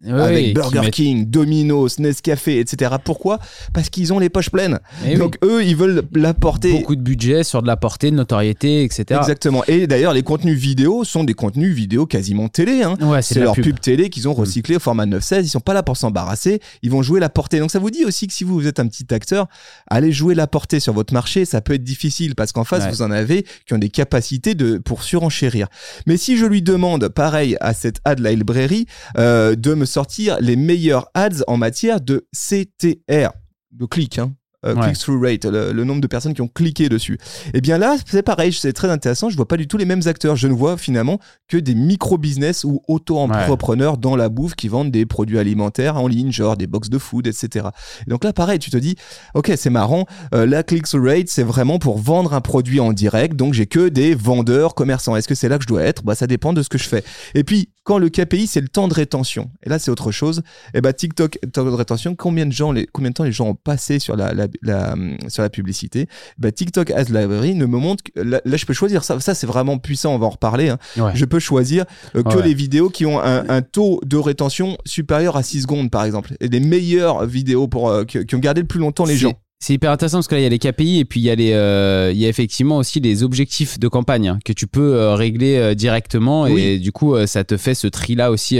avec 0.08 0.54
Burger 0.54 0.90
King, 0.90 1.26
Domino's, 1.26 1.98
Nescafé, 1.98 2.58
etc. 2.58 2.92
Pourquoi? 3.04 3.38
Parce 3.72 3.90
qu'ils 3.90 4.12
ont 4.12 4.18
les 4.18 4.30
poches 4.30 4.50
pleines. 4.50 4.78
Eh 5.06 5.16
Donc 5.16 5.36
eux, 5.44 5.62
ils 5.62 5.76
veulent 5.76 6.02
l'apporter. 6.14 6.72
Beaucoup 6.72 6.96
de 6.96 7.02
budget 7.02 7.44
sur 7.44 7.60
de 7.62 7.66
la 7.66 7.76
portée, 7.76 8.10
de 8.10 8.16
notoriété, 8.16 8.84
etc. 8.84 9.20
Exactement. 9.20 9.62
Et 9.68 9.86
d'ailleurs, 9.86 10.14
les 10.14 10.22
contenus 10.22 10.58
vidéo 10.58 11.04
sont 11.04 11.24
des 11.24 11.34
contenus 11.34 11.74
vidéo 11.74 12.06
quasiment 12.06 12.48
télé. 12.48 12.82
Hein. 12.82 12.96
c'est 13.20 13.40
leur 13.40 13.54
pub. 13.54 13.78
télé 13.78 14.08
qu'ils 14.08 14.28
ont 14.28 14.32
mm. 14.32 14.40
recyclé 14.40 14.76
au 14.76 14.80
format 14.80 15.06
9.16. 15.06 15.42
Ils 15.42 15.48
sont 15.48 15.60
pas 15.60 15.74
là 15.74 15.82
pour 15.82 15.96
s'embarrasser. 15.96 16.60
Ils 16.82 16.90
vont 16.90 17.02
jouer 17.02 17.20
la 17.20 17.28
portée. 17.28 17.58
Donc 17.58 17.70
ça 17.70 17.78
vous 17.78 17.90
dit 17.90 18.04
aussi 18.04 18.26
que 18.26 18.32
si 18.32 18.44
vous, 18.44 18.66
êtes 18.66 18.80
un 18.80 18.86
petit 18.86 19.12
acteur, 19.12 19.48
allez 19.86 20.12
jouer 20.12 20.34
la 20.34 20.46
portée 20.46 20.80
sur 20.80 20.94
votre 20.94 21.12
marché. 21.12 21.44
Ça 21.44 21.60
peut 21.60 21.74
être 21.74 21.84
difficile 21.84 22.34
parce 22.34 22.52
qu'en 22.52 22.64
face, 22.64 22.88
vous 22.88 23.02
en 23.02 23.10
avez 23.10 23.44
qui 23.66 23.74
ont 23.74 23.78
des 23.78 23.90
capacités 23.90 24.54
de 24.54 24.78
pour 24.78 25.02
surenchérir. 25.02 25.68
Mais 26.06 26.16
si 26.16 26.38
je 26.38 26.46
lui 26.46 26.62
demande, 26.62 27.08
pareil 27.08 27.56
à 27.60 27.74
cette 27.74 28.00
ad 28.04 28.20
librairie, 28.20 28.86
euh, 29.18 29.54
de 29.54 29.74
me 29.74 29.84
sortir 29.90 30.38
les 30.40 30.56
meilleurs 30.56 31.08
ads 31.14 31.44
en 31.46 31.56
matière 31.56 32.00
de 32.00 32.26
CTR, 32.32 33.32
de 33.72 33.86
clic, 33.86 34.18
hein, 34.18 34.34
euh, 34.66 34.74
click-through 34.74 35.22
rate, 35.22 35.46
le, 35.46 35.84
nombre 35.84 36.02
de 36.02 36.06
personnes 36.06 36.34
qui 36.34 36.42
ont 36.42 36.48
cliqué 36.48 36.90
dessus. 36.90 37.14
Et 37.46 37.50
eh 37.54 37.60
bien 37.62 37.78
là, 37.78 37.96
c'est 38.04 38.22
pareil, 38.22 38.52
c'est 38.52 38.74
très 38.74 38.90
intéressant. 38.90 39.30
Je 39.30 39.36
vois 39.36 39.48
pas 39.48 39.56
du 39.56 39.66
tout 39.66 39.78
les 39.78 39.86
mêmes 39.86 40.02
acteurs. 40.04 40.36
Je 40.36 40.48
ne 40.48 40.52
vois 40.52 40.76
finalement 40.76 41.18
que 41.48 41.56
des 41.56 41.74
micro-business 41.74 42.64
ou 42.64 42.82
auto-entrepreneurs 42.86 43.96
dans 43.96 44.16
la 44.16 44.28
bouffe 44.28 44.54
qui 44.54 44.68
vendent 44.68 44.90
des 44.90 45.06
produits 45.06 45.38
alimentaires 45.38 45.96
en 45.96 46.06
ligne, 46.06 46.30
genre 46.30 46.58
des 46.58 46.66
box 46.66 46.90
de 46.90 46.98
food, 46.98 47.26
etc. 47.26 47.68
donc 48.06 48.22
là, 48.22 48.34
pareil, 48.34 48.58
tu 48.58 48.70
te 48.70 48.76
dis, 48.76 48.96
ok, 49.34 49.52
c'est 49.56 49.70
marrant. 49.70 50.04
Euh, 50.34 50.44
la 50.44 50.62
click-through 50.62 51.06
rate, 51.06 51.28
c'est 51.28 51.42
vraiment 51.42 51.78
pour 51.78 51.96
vendre 51.96 52.34
un 52.34 52.42
produit 52.42 52.80
en 52.80 52.92
direct. 52.92 53.36
Donc 53.36 53.54
j'ai 53.54 53.66
que 53.66 53.88
des 53.88 54.14
vendeurs, 54.14 54.74
commerçants. 54.74 55.16
Est-ce 55.16 55.28
que 55.28 55.34
c'est 55.34 55.48
là 55.48 55.56
que 55.56 55.62
je 55.62 55.68
dois 55.68 55.82
être? 55.82 56.02
Bah 56.04 56.14
ça 56.14 56.26
dépend 56.26 56.52
de 56.52 56.62
ce 56.62 56.68
que 56.68 56.76
je 56.76 56.88
fais. 56.88 57.02
Et 57.34 57.44
puis 57.44 57.70
quand 57.84 57.98
le 57.98 58.08
KPI, 58.08 58.46
c'est 58.46 58.60
le 58.60 58.68
temps 58.68 58.88
de 58.88 58.94
rétention. 58.94 59.50
Et 59.62 59.68
là, 59.68 59.78
c'est 59.78 59.90
autre 59.90 60.12
chose. 60.12 60.38
Et 60.38 60.78
eh 60.78 60.80
bah 60.80 60.92
TikTok, 60.92 61.38
temps 61.52 61.64
de 61.64 61.70
rétention. 61.70 62.14
Combien 62.14 62.46
de 62.46 62.52
gens, 62.52 62.72
les, 62.72 62.86
combien 62.86 63.10
de 63.10 63.14
temps 63.14 63.24
les 63.24 63.32
gens 63.32 63.48
ont 63.48 63.54
passé 63.54 63.98
sur 63.98 64.16
la 64.16 64.32
la, 64.34 64.94
sur 65.28 65.42
la 65.42 65.50
publicité, 65.50 66.06
bah, 66.38 66.52
TikTok 66.52 66.90
As 66.90 67.08
Library 67.08 67.54
ne 67.54 67.66
me 67.66 67.78
montre 67.78 68.04
que 68.04 68.20
là, 68.20 68.40
je 68.44 68.66
peux 68.66 68.74
choisir 68.74 69.02
ça. 69.02 69.18
Ça, 69.20 69.34
c'est 69.34 69.46
vraiment 69.46 69.78
puissant. 69.78 70.14
On 70.14 70.18
va 70.18 70.26
en 70.26 70.30
reparler. 70.30 70.68
Hein. 70.68 70.78
Je 71.14 71.24
peux 71.24 71.38
choisir 71.38 71.84
euh, 72.14 72.22
que 72.22 72.38
les 72.38 72.54
vidéos 72.54 72.90
qui 72.90 73.06
ont 73.06 73.20
un, 73.20 73.62
taux 73.62 74.00
de 74.04 74.16
rétention 74.16 74.76
supérieur 74.84 75.36
à 75.36 75.42
6 75.42 75.62
secondes, 75.62 75.90
par 75.90 76.04
exemple, 76.04 76.34
et 76.40 76.48
des 76.48 76.60
meilleures 76.60 77.24
vidéos 77.26 77.68
pour 77.68 77.90
euh, 77.90 78.04
qui, 78.04 78.34
ont 78.34 78.38
gardé 78.38 78.60
le 78.60 78.66
plus 78.66 78.80
longtemps 78.80 79.04
les 79.04 79.16
gens. 79.16 79.34
C'est 79.62 79.74
hyper 79.74 79.90
intéressant 79.90 80.16
parce 80.16 80.26
que 80.26 80.36
là, 80.36 80.40
il 80.40 80.44
y 80.44 80.46
a 80.46 80.48
les 80.48 80.58
KPI 80.58 81.00
et 81.00 81.04
puis 81.04 81.20
il 81.20 81.24
y 81.24 81.30
a, 81.30 81.34
les, 81.34 81.52
euh, 81.52 82.12
il 82.14 82.18
y 82.18 82.24
a 82.24 82.28
effectivement 82.30 82.78
aussi 82.78 82.98
les 82.98 83.22
objectifs 83.22 83.78
de 83.78 83.88
campagne 83.88 84.28
hein, 84.28 84.38
que 84.42 84.54
tu 84.54 84.66
peux 84.66 84.94
euh, 84.94 85.14
régler 85.14 85.56
euh, 85.56 85.74
directement 85.74 86.46
et 86.46 86.78
du 86.78 86.92
coup, 86.92 87.14
ça 87.26 87.44
te 87.44 87.58
fait 87.58 87.74
ce 87.74 87.86
tri-là 87.86 88.30
aussi 88.30 88.58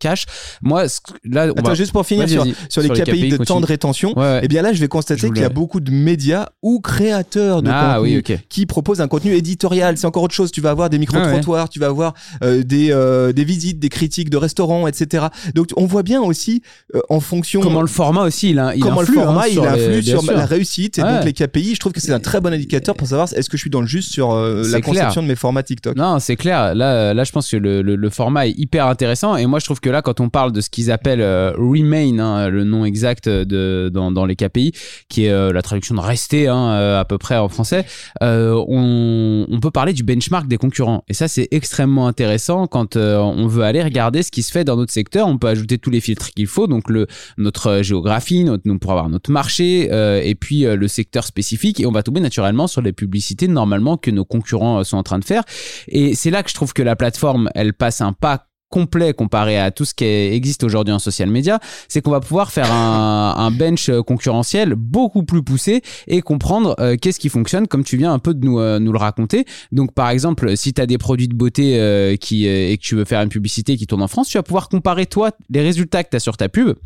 cash. 0.00 0.26
Moi, 0.62 0.86
là, 1.22 1.42
Attends, 1.56 1.74
juste 1.74 1.92
pour 1.92 2.04
finir 2.04 2.28
sur, 2.28 2.44
sur, 2.68 2.82
les, 2.82 2.88
KPI, 2.88 3.28
de 3.28 3.36
temps 3.36 3.60
de 3.60 3.66
rétention, 3.66 4.10
et 4.20 4.40
eh 4.42 4.48
bien 4.48 4.62
là, 4.62 4.72
je 4.72 4.80
vais 4.80 4.88
constater 4.88 5.28
qu'il 5.28 5.42
y 5.42 5.44
a 5.44 5.48
beaucoup 5.48 5.78
de 5.78 5.92
médias 5.92 6.48
ou 6.60 6.80
créateurs 6.80 7.62
de 7.62 7.70
ah, 7.72 7.98
contenu 7.98 8.24
qui 8.48 8.66
proposent 8.66 9.00
un 9.00 9.08
contenu 9.08 9.34
éditorial. 9.34 9.96
C'est 9.96 10.06
encore 10.06 10.24
autre 10.24 10.34
chose. 10.34 10.50
Tu 10.50 10.60
vas 10.60 10.70
avoir 10.70 10.90
des 10.90 10.98
micro-trottoirs, 10.98 11.68
tu 11.68 11.78
vas 11.78 11.86
avoir 11.86 12.14
des, 12.42 13.32
des 13.32 13.44
visites, 13.44 13.78
des 13.78 13.88
critiques 13.88 14.30
de 14.30 14.36
restaurants, 14.36 14.88
etc. 14.88 15.26
Donc, 15.54 15.68
on 15.76 15.86
voit 15.86 16.02
bien 16.02 16.20
aussi 16.20 16.62
en 17.08 17.20
fonction. 17.20 17.60
Comment 17.60 17.82
le 17.82 17.86
format 17.86 18.24
aussi, 18.24 18.50
il, 18.50 18.72
il 18.74 18.82
comment 18.82 19.02
influe, 19.02 19.14
le 19.14 19.22
format, 19.22 19.48
il 19.48 19.60
influe 19.60 19.99
sur 20.02 20.22
la 20.32 20.46
réussite 20.46 20.98
et 20.98 21.02
donc 21.02 21.24
les 21.24 21.32
KPI. 21.32 21.74
Je 21.74 21.80
trouve 21.80 21.92
que 21.92 22.00
c'est 22.00 22.12
un 22.12 22.20
très 22.20 22.40
bon 22.40 22.52
indicateur 22.52 22.94
pour 22.94 23.08
savoir 23.08 23.28
est-ce 23.34 23.48
que 23.48 23.56
je 23.56 23.62
suis 23.62 23.70
dans 23.70 23.80
le 23.80 23.86
juste 23.86 24.12
sur 24.12 24.32
euh, 24.32 24.64
la 24.70 24.80
conception 24.80 25.22
de 25.22 25.26
mes 25.26 25.36
formats 25.36 25.62
TikTok. 25.62 25.96
Non, 25.96 26.18
c'est 26.18 26.36
clair. 26.36 26.74
Là, 26.74 27.14
là, 27.14 27.24
je 27.24 27.32
pense 27.32 27.50
que 27.50 27.56
le, 27.56 27.82
le, 27.82 28.10
format 28.10 28.46
est 28.48 28.58
hyper 28.58 28.86
intéressant. 28.86 29.36
Et 29.36 29.46
moi, 29.46 29.58
je 29.58 29.64
trouve 29.64 29.80
que 29.80 29.90
là, 29.90 30.02
quand 30.02 30.20
on 30.20 30.28
parle 30.28 30.52
de 30.52 30.60
ce 30.60 30.70
qu'ils 30.70 30.90
appellent 30.90 31.20
euh, 31.20 31.52
remain, 31.56 32.18
hein, 32.18 32.48
le 32.48 32.64
nom 32.64 32.84
exact 32.84 33.28
de, 33.28 33.90
dans, 33.92 34.10
dans 34.10 34.26
les 34.26 34.36
KPI, 34.36 34.72
qui 35.08 35.26
est 35.26 35.30
euh, 35.30 35.52
la 35.52 35.62
traduction 35.62 35.94
de 35.94 36.00
rester 36.00 36.48
hein, 36.48 36.96
à 36.98 37.04
peu 37.04 37.18
près 37.18 37.36
en 37.36 37.48
français, 37.48 37.84
on, 38.20 39.46
on, 39.48 39.60
peut 39.60 39.70
parler 39.70 39.92
du 39.92 40.02
benchmark 40.02 40.46
des 40.48 40.56
concurrents. 40.56 41.04
Et 41.08 41.14
ça, 41.14 41.28
c'est 41.28 41.48
extrêmement 41.50 42.06
intéressant 42.06 42.66
quand 42.66 42.96
on 42.96 43.46
veut 43.46 43.64
aller 43.64 43.82
regarder 43.82 44.22
ce 44.22 44.30
qui 44.30 44.42
se 44.42 44.52
fait 44.52 44.64
dans 44.64 44.76
notre 44.76 44.92
secteur. 44.92 45.28
On 45.28 45.38
peut 45.38 45.48
ajouter 45.48 45.78
tous 45.78 45.90
les 45.90 46.00
filtres 46.00 46.30
qu'il 46.30 46.46
faut, 46.46 46.66
donc 46.66 46.88
le, 46.88 47.06
notre 47.38 47.82
géographie, 47.82 48.44
notre, 48.44 48.62
pour 48.78 48.90
avoir 48.92 49.08
notre 49.08 49.30
marché, 49.30 49.89
euh, 49.90 50.20
et 50.22 50.34
puis 50.34 50.66
euh, 50.66 50.76
le 50.76 50.88
secteur 50.88 51.24
spécifique 51.24 51.80
et 51.80 51.86
on 51.86 51.92
va 51.92 52.02
tomber 52.02 52.20
naturellement 52.20 52.66
sur 52.66 52.82
les 52.82 52.92
publicités 52.92 53.48
normalement 53.48 53.96
que 53.96 54.10
nos 54.10 54.24
concurrents 54.24 54.80
euh, 54.80 54.84
sont 54.84 54.96
en 54.96 55.02
train 55.02 55.18
de 55.18 55.24
faire. 55.24 55.44
Et 55.88 56.14
c'est 56.14 56.30
là 56.30 56.42
que 56.42 56.50
je 56.50 56.54
trouve 56.54 56.72
que 56.72 56.82
la 56.82 56.96
plateforme 56.96 57.48
elle 57.54 57.72
passe 57.72 58.00
un 58.00 58.12
pas 58.12 58.49
complet 58.70 59.12
comparé 59.12 59.58
à 59.58 59.70
tout 59.70 59.84
ce 59.84 59.94
qui 59.94 60.04
existe 60.04 60.64
aujourd'hui 60.64 60.94
en 60.94 60.98
social 60.98 61.28
media, 61.28 61.60
c'est 61.88 62.00
qu'on 62.00 62.10
va 62.10 62.20
pouvoir 62.20 62.50
faire 62.50 62.72
un, 62.72 63.50
bench 63.58 63.90
concurrentiel 64.06 64.74
beaucoup 64.74 65.24
plus 65.24 65.42
poussé 65.42 65.82
et 66.06 66.22
comprendre 66.22 66.76
qu'est-ce 66.96 67.18
qui 67.18 67.28
fonctionne 67.28 67.66
comme 67.66 67.84
tu 67.84 67.96
viens 67.96 68.12
un 68.12 68.18
peu 68.18 68.32
de 68.32 68.44
nous, 68.44 68.60
nous 68.78 68.92
le 68.92 68.98
raconter. 68.98 69.44
Donc 69.72 69.92
par 69.92 70.08
exemple, 70.10 70.56
si 70.56 70.72
tu 70.72 70.80
as 70.80 70.86
des 70.86 70.98
produits 70.98 71.28
de 71.28 71.34
beauté 71.34 72.16
qui, 72.20 72.46
et 72.46 72.76
que 72.76 72.82
tu 72.82 72.94
veux 72.94 73.04
faire 73.04 73.20
une 73.22 73.28
publicité 73.28 73.76
qui 73.76 73.86
tourne 73.86 74.02
en 74.02 74.08
France, 74.08 74.28
tu 74.28 74.38
vas 74.38 74.42
pouvoir 74.42 74.68
comparer 74.68 75.06
toi 75.06 75.32
les 75.50 75.60
résultats 75.60 76.04
que 76.04 76.10
tu 76.10 76.16
as 76.16 76.20
sur 76.20 76.36
ta 76.36 76.48
pub 76.48 76.76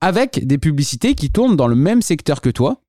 avec 0.00 0.46
des 0.46 0.58
publicités 0.58 1.14
qui 1.14 1.30
tournent 1.30 1.56
dans 1.56 1.68
le 1.68 1.76
même 1.76 2.02
secteur 2.02 2.40
que 2.40 2.50
toi 2.50 2.80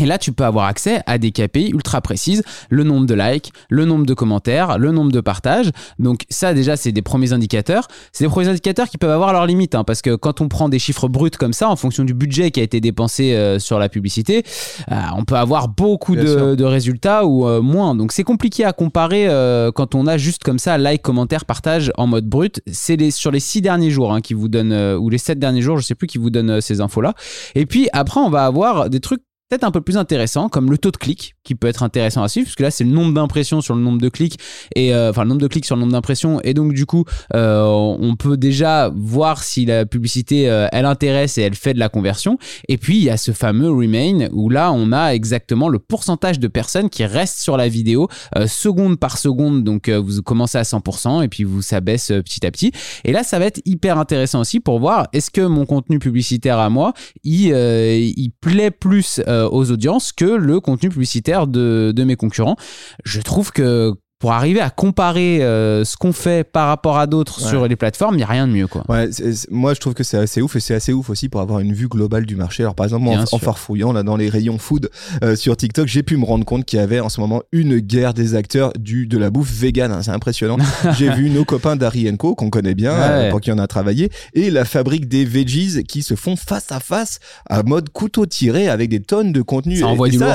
Et 0.00 0.06
là, 0.06 0.18
tu 0.18 0.32
peux 0.32 0.44
avoir 0.44 0.66
accès 0.66 1.02
à 1.06 1.18
des 1.18 1.30
KPI 1.30 1.70
ultra 1.70 2.00
précises, 2.00 2.42
le 2.70 2.84
nombre 2.84 3.06
de 3.06 3.14
likes, 3.14 3.52
le 3.68 3.84
nombre 3.84 4.06
de 4.06 4.14
commentaires, 4.14 4.78
le 4.78 4.92
nombre 4.92 5.12
de 5.12 5.20
partages. 5.20 5.70
Donc 5.98 6.24
ça, 6.30 6.54
déjà, 6.54 6.76
c'est 6.76 6.92
des 6.92 7.02
premiers 7.02 7.32
indicateurs. 7.32 7.86
C'est 8.12 8.24
des 8.24 8.30
premiers 8.30 8.48
indicateurs 8.48 8.88
qui 8.88 8.98
peuvent 8.98 9.10
avoir 9.10 9.32
leurs 9.32 9.46
limites, 9.46 9.74
hein, 9.74 9.84
parce 9.84 10.02
que 10.02 10.14
quand 10.14 10.40
on 10.40 10.48
prend 10.48 10.68
des 10.68 10.78
chiffres 10.78 11.08
bruts 11.08 11.30
comme 11.30 11.52
ça, 11.52 11.68
en 11.68 11.76
fonction 11.76 12.04
du 12.04 12.14
budget 12.14 12.50
qui 12.50 12.60
a 12.60 12.62
été 12.62 12.80
dépensé 12.80 13.34
euh, 13.34 13.58
sur 13.58 13.78
la 13.78 13.88
publicité, 13.88 14.42
euh, 14.90 14.96
on 15.16 15.24
peut 15.24 15.36
avoir 15.36 15.68
beaucoup 15.68 16.16
de, 16.16 16.64
résultats 16.64 17.24
ou 17.24 17.46
euh, 17.46 17.60
moins. 17.60 17.94
Donc 17.94 18.12
c'est 18.12 18.24
compliqué 18.24 18.64
à 18.64 18.72
comparer 18.72 19.26
euh, 19.28 19.72
quand 19.72 19.94
on 19.94 20.06
a 20.06 20.16
juste 20.16 20.42
comme 20.42 20.58
ça 20.58 20.78
like, 20.78 21.02
commentaire, 21.02 21.44
partage 21.44 21.92
en 21.96 22.06
mode 22.06 22.26
brut. 22.26 22.62
C'est 22.70 22.96
les, 22.96 23.10
sur 23.10 23.30
les 23.30 23.40
six 23.40 23.60
derniers 23.60 23.90
jours 23.90 24.12
hein, 24.12 24.20
qui 24.20 24.34
vous 24.34 24.48
donnent, 24.48 24.72
euh, 24.72 24.96
ou 24.96 25.10
les 25.10 25.18
sept 25.18 25.38
derniers 25.38 25.62
jours, 25.62 25.78
je 25.78 25.84
sais 25.84 25.94
plus, 25.94 26.06
qui 26.06 26.18
vous 26.18 26.30
donnent 26.30 26.60
ces 26.60 26.80
infos-là. 26.80 27.14
Et 27.54 27.66
puis 27.66 27.88
après, 27.92 28.20
on 28.20 28.30
va 28.30 28.44
avoir 28.44 28.88
des 28.90 29.00
trucs 29.00 29.22
peut-être 29.50 29.64
un 29.64 29.72
peu 29.72 29.80
plus 29.80 29.96
intéressants, 29.96 30.48
comme 30.48 30.70
le 30.70 30.78
taux 30.78 30.92
de 30.92 30.96
clic, 30.96 31.34
qui 31.42 31.56
peut 31.56 31.66
être 31.66 31.82
intéressant 31.82 32.22
à 32.22 32.28
suivre, 32.28 32.46
parce 32.46 32.54
que 32.54 32.62
là, 32.62 32.70
c'est 32.70 32.84
le 32.84 32.90
nombre 32.90 33.12
d'impressions 33.12 33.60
sur 33.60 33.74
le 33.74 33.82
nombre 33.82 34.00
de 34.00 34.08
clics, 34.08 34.38
et 34.76 34.94
euh, 34.94 35.10
enfin 35.10 35.24
le 35.24 35.28
nombre 35.28 35.42
de 35.42 35.48
clics 35.48 35.66
sur 35.66 35.74
le 35.76 35.80
nombre 35.80 35.92
d'impressions, 35.92 36.40
et 36.44 36.54
donc 36.54 36.72
du 36.72 36.86
coup, 36.86 37.04
euh, 37.34 37.64
on 37.64 38.14
peut 38.14 38.36
déjà 38.36 38.92
voir 38.94 39.42
si 39.42 39.66
la 39.66 39.84
publicité, 39.86 40.48
euh, 40.48 40.68
elle 40.72 40.86
intéresse 40.86 41.36
et 41.36 41.42
elle 41.42 41.56
fait 41.56 41.74
de 41.74 41.80
la 41.80 41.88
conversion. 41.88 42.38
Et 42.68 42.78
puis, 42.78 42.96
il 42.96 43.02
y 43.02 43.10
a 43.10 43.16
ce 43.16 43.32
fameux 43.32 43.70
remain, 43.70 44.28
où 44.32 44.48
là, 44.48 44.72
on 44.72 44.92
a 44.92 45.14
exactement 45.14 45.68
le 45.68 45.78
pourcentage 45.78 46.38
de 46.38 46.48
personnes 46.48 46.88
qui 46.88 47.04
restent 47.04 47.40
sur 47.40 47.56
la 47.56 47.68
vidéo, 47.68 48.08
euh, 48.36 48.46
seconde 48.46 48.98
par 48.98 49.18
seconde, 49.18 49.64
donc 49.64 49.88
euh, 49.88 50.00
vous 50.00 50.22
commencez 50.22 50.58
à 50.58 50.62
100%, 50.62 51.22
et 51.22 51.28
puis 51.28 51.44
vous 51.44 51.62
ça 51.62 51.80
baisse 51.80 52.10
euh, 52.10 52.22
petit 52.22 52.46
à 52.46 52.50
petit. 52.50 52.72
Et 53.04 53.12
là, 53.12 53.24
ça 53.24 53.38
va 53.38 53.46
être 53.46 53.60
hyper 53.64 53.98
intéressant 53.98 54.40
aussi 54.40 54.60
pour 54.60 54.78
voir 54.78 55.08
est-ce 55.12 55.30
que 55.30 55.40
mon 55.40 55.66
contenu 55.66 55.98
publicitaire 55.98 56.58
à 56.58 56.70
moi, 56.70 56.92
il, 57.24 57.50
il 57.50 58.30
plaît 58.40 58.70
plus 58.70 59.20
aux 59.48 59.70
audiences 59.70 60.12
que 60.12 60.24
le 60.24 60.60
contenu 60.60 60.88
publicitaire 60.88 61.46
de, 61.46 61.92
de 61.94 62.04
mes 62.04 62.16
concurrents. 62.16 62.56
Je 63.04 63.20
trouve 63.20 63.52
que 63.52 63.94
pour 64.20 64.32
arriver 64.32 64.60
à 64.60 64.68
comparer 64.70 65.42
euh, 65.42 65.82
ce 65.84 65.96
qu'on 65.96 66.12
fait 66.12 66.44
par 66.44 66.68
rapport 66.68 66.98
à 66.98 67.06
d'autres 67.08 67.42
Ouais. 67.42 67.48
sur 67.48 67.66
les 67.66 67.74
plateformes, 67.74 68.14
il 68.14 68.18
n'y 68.18 68.22
a 68.22 68.26
rien 68.26 68.46
de 68.46 68.52
mieux. 68.52 68.66
Quoi. 68.66 68.84
Ouais, 68.88 69.08
moi 69.50 69.72
je 69.72 69.80
trouve 69.80 69.94
que 69.94 70.04
c'est 70.04 70.18
assez 70.18 70.42
ouf 70.42 70.54
et 70.56 70.60
c'est 70.60 70.74
assez 70.74 70.92
ouf 70.92 71.08
aussi 71.08 71.28
pour 71.30 71.40
avoir 71.40 71.60
une 71.60 71.72
vue 71.72 71.88
globale 71.88 72.26
du 72.26 72.36
marché. 72.36 72.62
Alors 72.62 72.74
par 72.74 72.84
exemple, 72.84 73.04
moi, 73.04 73.24
en, 73.32 73.38
farfouillant 73.38 73.92
là 73.92 74.02
dans 74.02 74.16
les 74.16 74.28
rayons 74.28 74.58
food 74.58 74.90
euh, 75.24 75.36
sur 75.36 75.56
TikTok, 75.56 75.88
j'ai 75.88 76.02
pu 76.02 76.18
me 76.18 76.24
rendre 76.26 76.44
compte 76.44 76.66
qu'il 76.66 76.78
y 76.78 76.82
avait 76.82 77.00
en 77.00 77.08
ce 77.08 77.18
moment 77.20 77.42
une 77.50 77.78
guerre 77.78 78.12
des 78.12 78.34
acteurs 78.34 78.72
du 78.78 79.06
de 79.06 79.16
la 79.16 79.30
bouffe 79.30 79.50
vegan. 79.50 79.90
hein. 79.90 80.02
c'est 80.02 80.10
impressionnant. 80.10 80.58
j'ai 80.98 81.10
vu 81.10 81.30
nos 81.30 81.46
copains 81.46 81.76
d'Harry 81.76 82.14
Co 82.18 82.34
qu'on 82.34 82.50
connaît 82.50 82.74
bien, 82.74 82.92
Ouais. 82.92 82.98
euh, 83.00 83.30
pour 83.30 83.40
qui 83.40 83.50
on 83.52 83.58
a 83.58 83.66
travaillé, 83.66 84.10
et 84.34 84.50
la 84.50 84.66
fabrique 84.66 85.08
des 85.08 85.24
veggies 85.24 85.82
qui 85.84 86.02
se 86.02 86.14
font 86.14 86.36
face 86.36 86.70
à 86.72 86.80
face 86.80 87.20
à 87.48 87.62
mode 87.62 87.88
couteau 87.88 88.26
tiré 88.26 88.68
avec 88.68 88.90
des 88.90 89.00
tonnes 89.00 89.32
de 89.32 89.40
contenu. 89.40 89.76
Ça 89.78 89.86